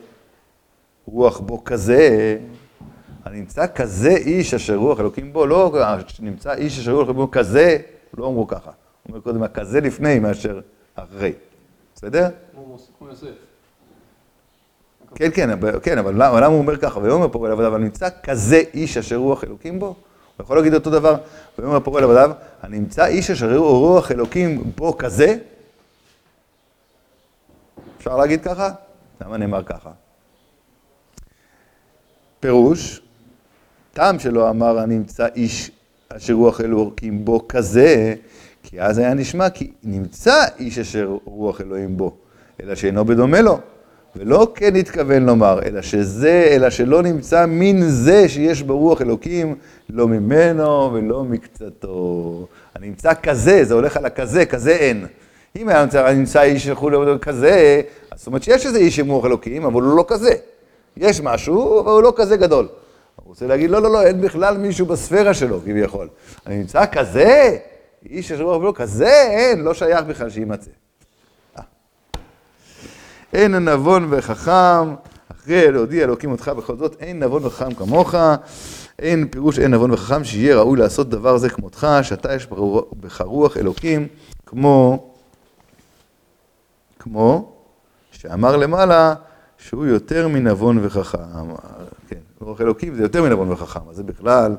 רוח 1.07 1.41
בו 1.41 1.65
כזה, 1.65 2.39
הנמצא 3.25 3.67
כזה 3.67 4.11
איש 4.11 4.55
אשר 4.55 4.77
רוח 4.77 5.01
אלוקים 5.01 5.33
בו, 5.33 5.47
לא 5.47 5.73
נמצא 6.21 6.55
איש 6.55 6.79
אשר 6.79 6.93
רוח 6.93 7.07
אלוקים 7.07 7.17
בו 7.17 7.31
כזה, 7.31 7.79
לא 8.19 8.27
אמרו 8.27 8.47
ככה. 8.47 8.71
הוא 8.71 9.09
אומר 9.09 9.21
קודם, 9.21 9.43
הכזה 9.43 9.81
לפני 9.81 10.19
מאשר 10.19 10.61
אחרי. 10.95 11.33
בסדר? 11.95 12.29
כמו 12.99 13.09
יוסף. 13.09 13.50
כן, 15.15 15.31
כן, 15.35 15.51
כן, 15.83 15.99
אבל 15.99 16.15
למה 16.15 16.47
הוא 16.47 16.59
אומר 16.59 16.77
ככה? 16.77 17.01
ויאמר 17.01 17.29
פרעה 17.29 17.47
אל 17.47 17.53
עבדיו, 17.53 17.75
הנמצא 17.75 18.09
כזה 18.23 18.63
איש 18.75 18.97
אשר 18.97 19.17
רוח 19.17 19.45
אלוקים 19.45 19.81
בו? 19.81 19.87
הוא 19.87 19.95
יכול 20.45 20.57
להגיד 20.57 20.75
אותו 20.75 20.91
דבר, 20.91 21.17
ויאמר 21.59 21.81
פרעה 21.81 21.99
אל 21.99 22.05
עבדיו, 22.05 22.31
הנמצא 22.63 23.07
איש 23.07 23.31
אשר 23.31 23.57
רוח 23.57 24.11
אלוקים 24.13 24.63
בו 24.77 24.99
כזה? 24.99 25.37
אפשר 27.99 28.17
להגיד 28.17 28.43
ככה? 28.43 28.71
למה 29.21 29.37
נאמר 29.37 29.63
ככה? 29.65 29.91
פירוש, 32.41 33.03
טעם 33.93 34.19
שלא 34.19 34.51
אמר 34.51 34.79
הנמצא 34.79 35.27
איש 35.35 35.71
אשר 36.09 36.33
רוח 36.33 36.61
אלוקים 36.61 37.25
בו 37.25 37.49
כזה, 37.49 38.15
כי 38.63 38.81
אז 38.81 38.99
היה 38.99 39.15
נשמע 39.15 39.51
כי 39.51 39.73
נמצא 39.83 40.45
איש 40.59 40.79
אשר 40.79 41.17
רוח 41.25 41.61
אלוהים 41.61 41.97
בו, 41.97 42.17
אלא 42.63 42.75
שאינו 42.75 43.05
בדומה 43.05 43.41
לו. 43.41 43.61
ולא 44.17 44.53
כן 44.55 44.77
התכוון 44.77 45.27
לומר, 45.27 45.61
אלא 45.65 45.83
שזה, 45.83 46.49
אלא 46.51 46.71
שלא 46.71 47.03
נמצא 47.03 47.47
מין 47.47 47.83
זה 47.83 48.29
שיש 48.29 48.63
ברוח 48.63 49.03
אלוקים, 49.03 49.55
לא 49.91 50.09
ממנו 50.09 50.91
ולא 50.93 51.25
מקצתו. 51.25 52.47
הנמצא 52.75 53.13
כזה, 53.23 53.65
זה 53.65 53.75
הולך 53.75 53.97
על 53.97 54.07
הכזה, 54.07 54.47
כזה 54.47 54.71
אין. 54.71 55.07
אם 55.57 55.69
היה 55.69 55.83
נמצא, 55.83 56.13
נמצא 56.13 56.43
איש 56.43 56.69
וכולי 56.69 56.97
כזה, 57.21 57.81
זאת 58.15 58.27
אומרת 58.27 58.43
שיש 58.43 58.67
איזה 58.67 58.79
איש 58.79 58.99
עם 58.99 59.09
רוח 59.09 59.25
אלוקים, 59.25 59.65
אבל 59.65 59.83
הוא 59.83 59.97
לא 59.97 60.05
כזה. 60.09 60.35
יש 60.97 61.21
משהו, 61.21 61.81
אבל 61.81 61.91
הוא 61.91 62.03
לא 62.03 62.13
כזה 62.17 62.37
גדול. 62.37 62.69
הוא 63.17 63.29
רוצה 63.29 63.47
להגיד, 63.47 63.71
לא, 63.71 63.83
לא, 63.83 63.93
לא, 63.93 64.03
אין 64.03 64.21
בכלל 64.21 64.59
מישהו 64.59 64.87
בספירה 64.87 65.35
שלו, 65.35 65.61
כביכול. 65.61 66.09
הנמצא 66.47 66.87
כזה, 66.93 67.59
איש 68.11 68.29
שיש 68.29 68.41
רוח 68.41 68.63
אלוקים, 68.63 68.85
כזה 68.85 69.23
אין, 69.31 69.61
לא 69.61 69.75
שייך 69.75 70.05
בכלל 70.05 70.31
שיימצא. 70.31 70.71
אין 73.33 73.55
נבון 73.55 74.07
וחכם, 74.11 74.95
אחרי 75.29 75.73
להודיע 75.73 76.05
אלוקים 76.05 76.33
אותך 76.33 76.49
בכל 76.49 76.77
זאת, 76.77 76.97
אין 77.01 77.23
נבון 77.23 77.45
וחכם 77.47 77.75
כמוך, 77.75 78.15
אין 78.99 79.29
פירוש 79.29 79.59
אין 79.59 79.75
נבון 79.75 79.91
וחכם 79.91 80.25
שיהיה 80.25 80.57
ראוי 80.57 80.79
לעשות 80.79 81.09
דבר 81.09 81.39
זה 81.39 81.51
כמותך, 81.51 81.87
שאתה 82.03 82.35
יש 82.35 82.49
בך 83.01 83.21
רוח 83.21 83.57
אלוקים, 83.57 84.07
כמו, 84.47 85.11
כמו 86.99 87.53
שאמר 88.11 88.57
למעלה, 88.57 89.15
שהוא 89.59 89.87
יותר 89.87 90.29
מנבון 90.29 90.79
וחכם. 90.83 91.19
כן, 92.09 92.17
רוח 92.41 92.61
אלוקים 92.61 92.95
זה 92.95 93.03
יותר 93.03 93.23
מנבון 93.23 93.53
וחכם, 93.53 93.81
אז 93.91 93.97
זה 93.97 94.03
בכלל 94.03 94.57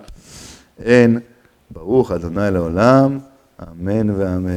אין 0.83 1.19
ברוך 1.71 2.11
אדוני 2.11 2.51
לעולם, 2.51 3.19
אמן 3.61 4.09
ואמן. 4.09 4.51